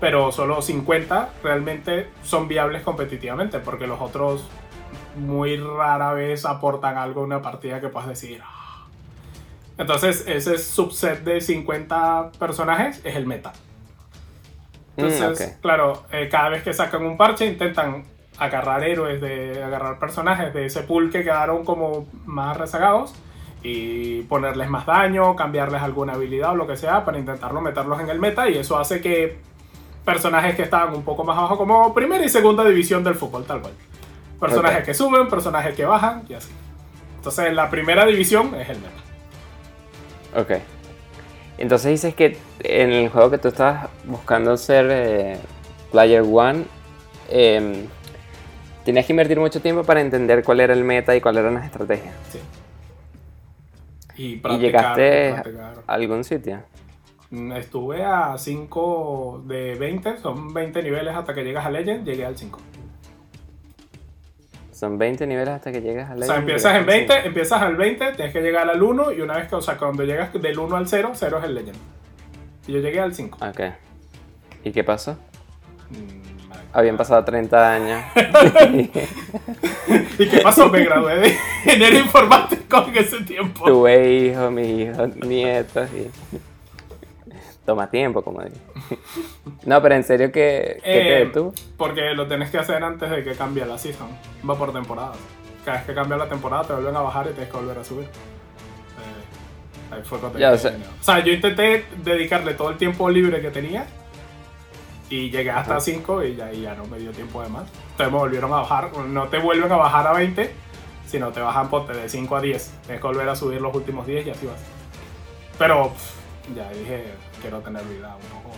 pero 0.00 0.32
solo 0.32 0.62
50 0.62 1.28
realmente 1.42 2.08
son 2.22 2.48
viables 2.48 2.82
competitivamente, 2.82 3.58
porque 3.58 3.86
los 3.86 4.00
otros 4.00 4.48
muy 5.16 5.56
rara 5.56 6.12
vez 6.14 6.44
aportan 6.46 6.96
algo 6.96 7.20
a 7.20 7.24
una 7.24 7.42
partida 7.42 7.80
que 7.80 7.88
puedas 7.88 8.08
decir. 8.08 8.40
"Ah". 8.44 8.86
Entonces, 9.78 10.24
ese 10.26 10.58
subset 10.58 11.22
de 11.24 11.40
50 11.40 12.32
personajes 12.38 13.00
es 13.04 13.16
el 13.16 13.26
meta. 13.26 13.52
Mm, 14.96 15.00
Entonces, 15.04 15.54
ok. 15.56 15.60
claro, 15.62 16.02
eh, 16.12 16.28
cada 16.30 16.50
vez 16.50 16.62
que 16.62 16.72
sacan 16.74 17.04
un 17.04 17.16
parche 17.16 17.46
intentan 17.46 18.04
agarrar 18.38 18.84
héroes, 18.84 19.20
de 19.20 19.62
agarrar 19.62 19.98
personajes 19.98 20.52
de 20.54 20.66
ese 20.66 20.82
pool 20.82 21.10
que 21.10 21.22
quedaron 21.22 21.64
como 21.64 22.06
más 22.24 22.56
rezagados 22.56 23.14
y 23.62 24.22
ponerles 24.22 24.68
más 24.70 24.86
daño, 24.86 25.36
cambiarles 25.36 25.82
alguna 25.82 26.14
habilidad 26.14 26.52
o 26.52 26.54
lo 26.56 26.66
que 26.66 26.76
sea 26.76 27.04
para 27.04 27.18
intentarlo 27.18 27.60
meterlos 27.60 28.00
en 28.00 28.08
el 28.08 28.18
meta 28.18 28.48
y 28.48 28.56
eso 28.56 28.78
hace 28.78 29.02
que 29.02 29.38
personajes 30.04 30.54
que 30.54 30.62
estaban 30.62 30.94
un 30.94 31.02
poco 31.02 31.24
más 31.24 31.36
abajo 31.36 31.56
como 31.56 31.92
primera 31.94 32.24
y 32.24 32.28
segunda 32.28 32.64
división 32.64 33.04
del 33.04 33.14
fútbol 33.14 33.44
tal 33.44 33.60
cual. 33.60 33.74
Personajes 34.38 34.84
que 34.84 34.94
suben, 34.94 35.28
personajes 35.28 35.74
que 35.74 35.84
bajan 35.84 36.22
y 36.28 36.34
así. 36.34 36.50
Entonces 37.16 37.52
la 37.52 37.68
primera 37.68 38.06
división 38.06 38.54
es 38.54 38.68
el 38.70 38.78
meta. 38.78 40.40
Ok. 40.40 40.62
Entonces 41.58 41.90
dices 41.90 42.14
que 42.14 42.38
en 42.60 42.90
el 42.90 43.08
juego 43.10 43.30
que 43.30 43.38
tú 43.38 43.48
estabas 43.48 43.88
buscando 44.04 44.56
ser 44.56 44.86
eh, 44.90 45.38
Player 45.92 46.22
One, 46.22 46.64
em, 47.28 47.86
tenías 48.84 49.04
que 49.04 49.12
invertir 49.12 49.38
mucho 49.38 49.60
tiempo 49.60 49.84
para 49.84 50.00
entender 50.00 50.42
cuál 50.42 50.60
era 50.60 50.72
el 50.72 50.84
meta 50.84 51.14
y 51.14 51.20
cuáles 51.20 51.40
eran 51.40 51.54
las 51.54 51.66
estrategias. 51.66 52.14
Sí. 52.32 52.38
Y, 54.16 54.26
¿Y 54.32 54.36
practicar, 54.36 54.96
llegaste 54.96 55.32
practicar. 55.32 55.74
a 55.86 55.92
algún 55.92 56.24
sitio? 56.24 56.62
Mm, 57.30 57.52
Estuve 57.52 58.04
a 58.04 58.36
5 58.36 59.42
de 59.46 59.74
20, 59.76 60.18
son 60.18 60.52
20 60.52 60.82
niveles 60.82 61.14
hasta 61.14 61.32
que 61.34 61.44
llegas 61.44 61.64
a 61.64 61.70
Legend, 61.70 62.04
llegué 62.04 62.24
al 62.26 62.36
5. 62.36 62.58
Son 64.72 64.98
20 64.98 65.26
niveles 65.26 65.54
hasta 65.54 65.70
que 65.70 65.80
llegas 65.82 66.10
a 66.10 66.14
O 66.14 66.16
Legend. 66.16 66.30
sea, 66.32 66.38
empiezas 66.40 66.74
en 66.74 66.80
llegas 66.80 66.80
al 66.80 66.86
20, 66.86 67.12
cinco. 67.14 67.26
empiezas 67.28 67.62
al 67.62 67.76
20, 67.76 68.12
tienes 68.12 68.32
que 68.32 68.40
llegar 68.40 68.68
al 68.70 68.82
1 68.82 69.12
y 69.12 69.20
una 69.20 69.36
vez 69.36 69.48
que, 69.48 69.54
o 69.56 69.60
sea, 69.60 69.76
cuando 69.76 70.04
llegas 70.04 70.32
del 70.32 70.58
1 70.58 70.76
al 70.76 70.88
0, 70.88 71.10
0 71.14 71.38
es 71.38 71.44
el 71.44 71.54
Legend. 71.54 71.76
Y 72.66 72.72
yo 72.72 72.78
llegué 72.80 73.00
al 73.00 73.14
5. 73.14 73.38
Ok. 73.46 73.60
¿Y 74.64 74.72
qué 74.72 74.82
pasó? 74.82 75.12
Mm. 75.90 76.20
Habían 76.72 76.96
pasado 76.96 77.24
30 77.24 77.72
años. 77.72 78.02
¿Y 80.18 80.28
qué 80.28 80.38
pasó? 80.42 80.68
Me 80.68 80.84
gradué 80.84 81.16
de 81.16 81.28
ingeniero 81.64 81.98
informático 81.98 82.84
en 82.88 82.96
ese 82.96 83.20
tiempo. 83.22 83.64
Tuve 83.66 84.12
hijos, 84.12 84.50
mis 84.52 84.66
hijos, 84.88 85.16
nietos 85.16 85.88
y... 85.92 86.10
Toma 87.70 87.88
tiempo, 87.88 88.20
como 88.22 88.42
digo. 88.42 88.56
No, 89.64 89.80
pero 89.80 89.94
en 89.94 90.02
serio, 90.02 90.32
¿qué, 90.32 90.80
qué 90.82 90.90
te 90.92 91.24
detuvo? 91.26 91.52
Porque 91.76 92.00
lo 92.16 92.26
tenés 92.26 92.50
que 92.50 92.58
hacer 92.58 92.82
antes 92.82 93.08
de 93.08 93.22
que 93.22 93.34
cambie 93.34 93.64
la 93.64 93.78
season. 93.78 94.08
Va 94.48 94.56
por 94.58 94.72
temporadas. 94.72 95.16
Cada 95.64 95.76
vez 95.76 95.86
que 95.86 95.94
cambia 95.94 96.16
la 96.16 96.28
temporada 96.28 96.64
te 96.64 96.72
vuelven 96.72 96.96
a 96.96 97.00
bajar 97.00 97.26
y 97.26 97.30
tienes 97.30 97.48
que 97.48 97.56
volver 97.56 97.78
a 97.78 97.84
subir. 97.84 98.06
Eh, 98.06 99.94
ahí 99.94 100.00
fue 100.02 100.18
cuando 100.18 100.36
Ya, 100.36 100.50
o 100.50 100.58
sea- 100.58 100.72
o 101.00 101.04
sea, 101.04 101.20
yo 101.20 101.32
intenté 101.32 101.84
dedicarle 102.02 102.54
todo 102.54 102.70
el 102.70 102.76
tiempo 102.76 103.08
libre 103.08 103.40
que 103.40 103.50
tenía. 103.52 103.86
Y 105.08 105.30
llegué 105.30 105.50
hasta 105.52 105.74
Ajá. 105.74 105.80
5 105.80 106.24
y 106.24 106.34
ya, 106.34 106.52
y 106.52 106.62
ya 106.62 106.74
no 106.74 106.86
me 106.86 106.98
dio 106.98 107.12
tiempo 107.12 107.40
de 107.40 107.50
más. 107.50 107.68
Entonces 107.92 108.12
me 108.12 108.18
volvieron 108.18 108.52
a 108.52 108.56
bajar. 108.62 108.90
No 108.96 109.28
te 109.28 109.38
vuelven 109.38 109.70
a 109.70 109.76
bajar 109.76 110.08
a 110.08 110.12
20, 110.12 110.50
sino 111.06 111.28
te 111.30 111.38
bajan 111.40 111.70
ponte, 111.70 111.92
de 111.92 112.08
5 112.08 112.34
a 112.34 112.40
10. 112.40 112.72
Tienes 112.82 113.00
que 113.00 113.06
volver 113.06 113.28
a 113.28 113.36
subir 113.36 113.60
los 113.60 113.72
últimos 113.72 114.08
10 114.08 114.26
y 114.26 114.30
así 114.30 114.46
vas. 114.46 114.58
Pero 115.56 115.90
pff, 115.90 116.56
ya 116.56 116.68
dije, 116.70 117.04
quiero 117.40 117.60
tener 117.60 117.84
vida. 117.84 118.16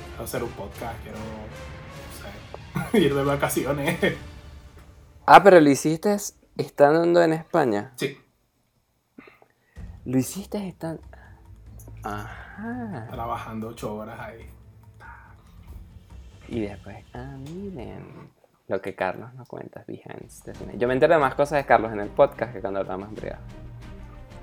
Quiero 0.08 0.24
hacer 0.24 0.42
un 0.42 0.50
podcast, 0.50 1.00
quiero 1.02 1.18
no 1.18 2.90
sé, 2.90 2.98
ir 2.98 3.14
de 3.14 3.24
vacaciones. 3.24 4.16
Ah, 5.26 5.42
pero 5.42 5.60
lo 5.60 5.70
hiciste 5.70 6.16
estando 6.56 7.22
en 7.22 7.32
España. 7.32 7.92
Sí, 7.96 8.18
Lo 10.04 10.18
hiciste 10.18 10.66
estando... 10.66 11.02
Ajá. 12.02 13.06
trabajando 13.10 13.68
8 13.68 13.94
horas 13.94 14.18
ahí. 14.18 14.46
Y 16.48 16.60
después, 16.60 17.04
ah, 17.14 17.36
miren. 17.38 18.30
Lo 18.68 18.80
que 18.80 18.94
Carlos 18.94 19.32
no 19.34 19.44
cuenta, 19.44 19.84
scenes. 19.84 20.42
Yo 20.76 20.88
me 20.88 20.94
entero 20.94 21.14
de 21.14 21.20
más 21.20 21.34
cosas 21.34 21.58
de 21.58 21.66
Carlos 21.66 21.92
en 21.92 22.00
el 22.00 22.08
podcast 22.08 22.52
que 22.52 22.60
cuando 22.60 22.80
hablamos 22.80 23.08
en 23.08 23.14
privado. 23.14 23.42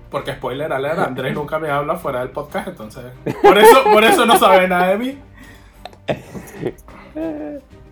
Porque 0.10 0.34
spoiler 0.34 0.72
alert, 0.74 1.00
Andrés 1.00 1.34
nunca 1.36 1.60
me 1.60 1.70
habla 1.70 1.96
fuera 1.96 2.20
del 2.22 2.30
podcast, 2.30 2.68
entonces. 2.70 3.06
Por 3.44 3.58
eso, 3.58 3.84
por 3.84 4.04
eso 4.04 4.26
no 4.26 4.38
sabe 4.38 4.68
nada 4.68 4.88
de 4.88 4.98
mí. 4.98 5.18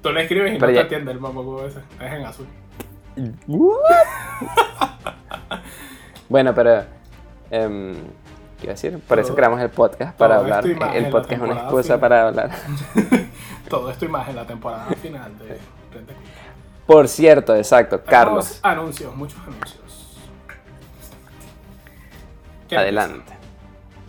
Tú 0.01 0.11
le 0.11 0.21
escribes 0.23 0.55
y 0.55 0.57
Pero 0.57 0.67
no 0.67 0.67
te 0.67 0.73
ya- 0.73 0.81
atiende 0.81 1.11
el 1.11 1.19
mamacudo 1.19 1.67
ese. 1.67 1.79
Es 1.99 2.13
en 2.13 2.25
azul. 2.25 2.47
bueno, 6.29 6.53
pero. 6.53 6.83
em, 7.51 7.95
¿Qué 8.59 8.63
iba 8.63 8.71
a 8.71 8.75
decir? 8.75 8.99
Por 9.07 9.19
eso 9.19 9.35
creamos 9.35 9.61
el 9.61 9.69
podcast, 9.69 10.17
para 10.17 10.37
hablar. 10.37 10.65
El 10.65 11.09
podcast 11.09 11.31
es 11.33 11.39
una 11.39 11.53
excusa 11.53 11.83
final. 11.83 11.99
para 11.99 12.27
hablar. 12.27 12.49
Todo 13.69 13.91
esto 13.91 14.05
y 14.05 14.07
más 14.07 14.27
en 14.29 14.35
la 14.35 14.47
temporada 14.47 14.85
final 15.01 15.37
de. 15.37 15.57
Por 16.87 17.07
cierto, 17.07 17.55
exacto, 17.55 18.01
Carlos, 18.03 18.59
Anuncios, 18.63 19.15
muchos 19.15 19.37
anuncios. 19.45 19.81
¿Qué 22.67 22.77
adelante. 22.77 23.33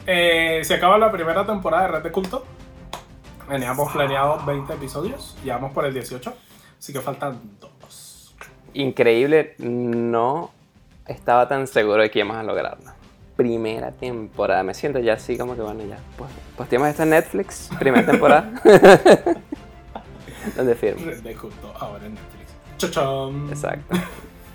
Eh, 0.07 0.63
se 0.65 0.75
acaba 0.75 0.99
la 0.99 1.13
primera 1.13 1.45
temporada 1.45 1.83
de 1.85 1.89
Red 1.89 2.03
de 2.03 2.13
Culto. 2.13 2.45
Teníamos 3.49 3.93
planeado 3.93 4.45
20 4.45 4.73
episodios. 4.75 5.37
Ya 5.45 5.55
vamos 5.55 5.73
por 5.73 5.85
el 5.85 5.95
18. 5.95 6.35
Así 6.79 6.93
que 6.93 7.01
faltan 7.01 7.41
dos. 7.61 8.35
Increíble, 8.75 9.55
no 9.59 10.51
estaba 11.07 11.49
tan 11.49 11.67
seguro 11.67 12.03
de 12.03 12.11
que 12.11 12.21
íbamos 12.21 12.37
a 12.37 12.43
lograrlo. 12.43 12.93
Primera 13.37 13.93
temporada, 13.93 14.63
me 14.63 14.75
siento 14.75 14.99
ya 14.99 15.15
así 15.15 15.39
como 15.39 15.55
que 15.55 15.63
bueno, 15.63 15.85
ya. 15.85 15.99
Pues, 16.17 16.31
posteamos 16.57 16.89
esto 16.89 17.05
en 17.05 17.11
Netflix, 17.11 17.71
primera 17.79 18.07
temporada. 18.07 18.51
¿Dónde 20.57 20.75
firmo? 20.75 21.05
Red 21.05 21.23
de 21.23 21.35
Culto 21.35 21.75
ahora 21.79 22.07
en 22.07 22.15
Netflix. 22.15 22.53
Chacham. 22.79 23.49
Exacto. 23.51 23.97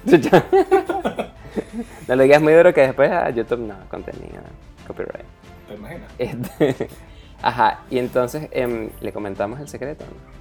no 2.07 2.15
lo 2.15 2.23
digas 2.23 2.41
muy 2.41 2.53
duro 2.53 2.73
que 2.73 2.81
después 2.81 3.11
a 3.11 3.29
YouTube 3.29 3.59
no, 3.59 3.75
contenido, 3.89 4.41
copyright. 4.87 5.25
¿Te 5.67 5.73
imaginas? 5.75 6.11
Este, 6.17 6.87
Ajá, 7.43 7.81
y 7.89 7.99
entonces 7.99 8.47
em, 8.51 8.89
le 9.01 9.11
comentamos 9.11 9.59
el 9.59 9.67
secreto. 9.67 10.05
¿no? 10.05 10.33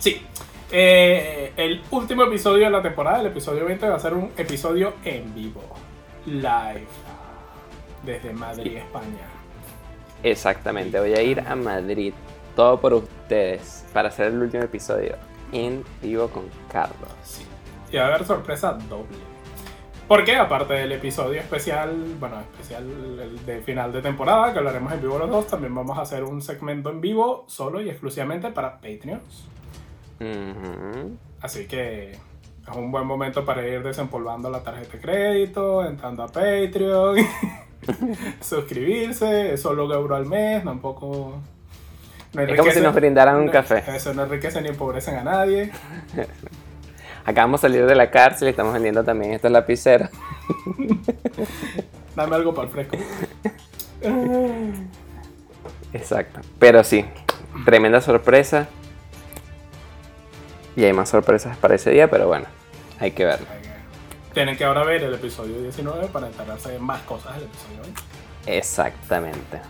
Sí. 0.00 0.24
Eh, 0.72 1.52
el 1.56 1.82
último 1.90 2.24
episodio 2.24 2.64
de 2.64 2.70
la 2.70 2.82
temporada, 2.82 3.20
el 3.20 3.26
episodio 3.26 3.66
20, 3.66 3.86
va 3.88 3.96
a 3.96 4.00
ser 4.00 4.14
un 4.14 4.32
episodio 4.36 4.94
en 5.04 5.34
vivo. 5.34 5.62
Live. 6.24 6.86
Desde 8.02 8.32
Madrid, 8.32 8.78
España. 8.78 9.26
Exactamente, 10.22 10.98
voy 10.98 11.12
a 11.12 11.22
ir 11.22 11.40
a 11.40 11.54
Madrid, 11.54 12.14
todo 12.56 12.80
por 12.80 12.94
ustedes, 12.94 13.84
para 13.92 14.08
hacer 14.08 14.28
el 14.28 14.40
último 14.40 14.62
episodio 14.62 15.16
en 15.52 15.84
vivo 16.02 16.28
con 16.28 16.44
Carlos. 16.72 17.10
Sí. 17.22 17.44
Y 17.92 17.96
va 17.96 18.04
a 18.04 18.06
haber 18.08 18.24
sorpresa 18.24 18.72
doble. 18.72 19.35
Porque 20.08 20.36
aparte 20.36 20.74
del 20.74 20.92
episodio 20.92 21.40
especial, 21.40 21.92
bueno, 22.20 22.40
especial 22.40 22.84
el 23.20 23.44
de 23.44 23.60
final 23.60 23.92
de 23.92 24.02
temporada, 24.02 24.52
que 24.52 24.58
hablaremos 24.60 24.92
en 24.92 25.00
vivo 25.00 25.18
los 25.18 25.28
dos, 25.28 25.48
también 25.48 25.74
vamos 25.74 25.98
a 25.98 26.02
hacer 26.02 26.22
un 26.22 26.40
segmento 26.40 26.90
en 26.90 27.00
vivo 27.00 27.44
solo 27.48 27.80
y 27.80 27.90
exclusivamente 27.90 28.50
para 28.52 28.74
Patreons. 28.74 29.48
Ujú. 30.20 31.16
Así 31.40 31.66
que 31.66 32.12
es 32.12 32.76
un 32.76 32.92
buen 32.92 33.04
momento 33.04 33.44
para 33.44 33.66
ir 33.66 33.82
desempolvando 33.82 34.48
la 34.48 34.62
tarjeta 34.62 34.92
de 34.92 35.00
crédito, 35.00 35.84
entrando 35.84 36.22
a 36.22 36.28
Patreon, 36.28 37.16
suscribirse, 38.40 39.54
es 39.54 39.60
solo 39.62 39.86
un 39.86 39.92
euro 39.92 40.14
al 40.14 40.26
mes, 40.26 40.62
tampoco... 40.62 41.40
No 42.32 42.42
Es 42.42 42.58
como 42.58 42.70
si 42.70 42.80
nos 42.80 42.94
brindaran 42.94 43.36
un 43.36 43.46
no- 43.46 43.52
café. 43.52 43.82
Eso 43.88 44.12
no 44.14 44.24
enriquece 44.24 44.60
ni 44.60 44.68
empobrecen 44.68 45.16
a 45.16 45.24
nadie. 45.24 45.72
Acabamos 47.26 47.60
de 47.60 47.68
salir 47.68 47.86
de 47.86 47.96
la 47.96 48.10
cárcel 48.10 48.46
y 48.46 48.50
estamos 48.52 48.72
vendiendo 48.72 49.02
también 49.02 49.32
estos 49.32 49.50
lapiceros. 49.50 50.08
Dame 52.14 52.36
algo 52.36 52.54
para 52.54 52.68
el 52.68 52.72
fresco. 52.72 52.96
Exacto. 55.92 56.40
Pero 56.60 56.84
sí, 56.84 57.04
tremenda 57.64 58.00
sorpresa. 58.00 58.68
Y 60.76 60.84
hay 60.84 60.92
más 60.92 61.08
sorpresas 61.08 61.56
para 61.56 61.74
ese 61.74 61.90
día, 61.90 62.08
pero 62.08 62.28
bueno, 62.28 62.46
hay 63.00 63.10
que 63.10 63.24
verlo. 63.24 63.46
Tienen 64.32 64.56
que 64.56 64.64
ahora 64.64 64.84
ver 64.84 65.02
el 65.02 65.14
episodio 65.14 65.60
19 65.60 66.06
para 66.08 66.28
enterarse 66.28 66.70
de 66.70 66.78
más 66.78 67.02
cosas 67.02 67.34
del 67.34 67.44
episodio 67.44 67.82
20. 67.82 68.02
Exactamente. 68.46 69.60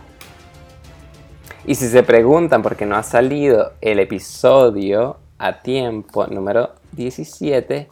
Y 1.65 1.73
si 1.73 1.87
se 1.87 2.03
preguntan 2.03 2.61
por 2.61 2.75
qué 2.75 2.85
no 2.85 2.95
ha 2.97 3.03
salido 3.03 3.73
el 3.81 3.99
episodio 3.99 5.17
a 5.39 5.61
tiempo 5.61 6.27
número 6.27 6.75
17, 6.91 7.89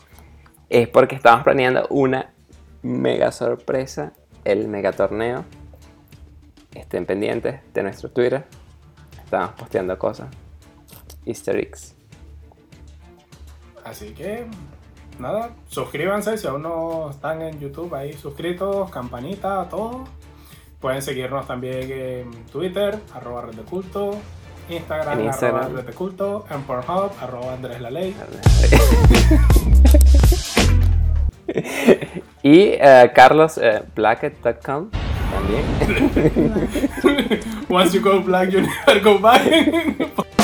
es 0.70 0.88
porque 0.88 1.16
estamos 1.16 1.44
planeando 1.44 1.88
una 1.90 2.34
mega 2.82 3.32
sorpresa, 3.32 4.14
el 4.44 4.68
mega 4.68 4.92
torneo. 4.92 5.46
Estén 6.74 7.06
pendientes 7.06 7.62
de 7.74 7.84
nuestro 7.84 8.10
Twitter. 8.12 8.46
Estamos 9.24 9.52
posteando 9.52 9.98
cosas. 9.98 10.28
Easter 11.26 11.58
eggs. 11.58 11.96
Así 13.84 14.14
que, 14.14 14.46
nada, 15.20 15.52
suscríbanse 15.68 16.38
si 16.38 16.48
aún 16.48 16.64
no 16.64 17.12
están 17.12 17.42
en 17.42 17.60
YouTube 17.60 17.94
ahí 17.94 18.14
suscritos, 18.14 18.90
campanita, 18.92 19.68
todo. 19.70 20.06
Pueden 20.80 21.02
seguirnos 21.02 21.48
también 21.48 21.92
en 21.92 22.46
Twitter, 22.46 23.00
arroba 23.14 23.44
red 23.44 23.56
de 23.56 23.64
culto, 23.64 24.18
Instagram, 24.70 25.20
En 25.20 25.26
Instagram. 25.26 25.62
arroba 25.62 25.76
red 25.78 25.86
de 25.86 25.94
culto, 25.94 26.46
en 26.50 26.62
Pornhub, 26.64 27.12
arroba 27.22 27.54
Andrés 27.54 27.82
la 27.82 27.92
ley. 27.92 28.16
y 32.44 32.78
Carlos 33.14 33.60
Blackett.com 33.96 34.90
también. 35.36 35.64
Once 37.70 37.94
you 37.94 38.02
go 38.02 38.22
black, 38.22 38.50
you 38.52 38.62
never 38.62 39.00
go 39.02 39.18
back. 39.20 39.42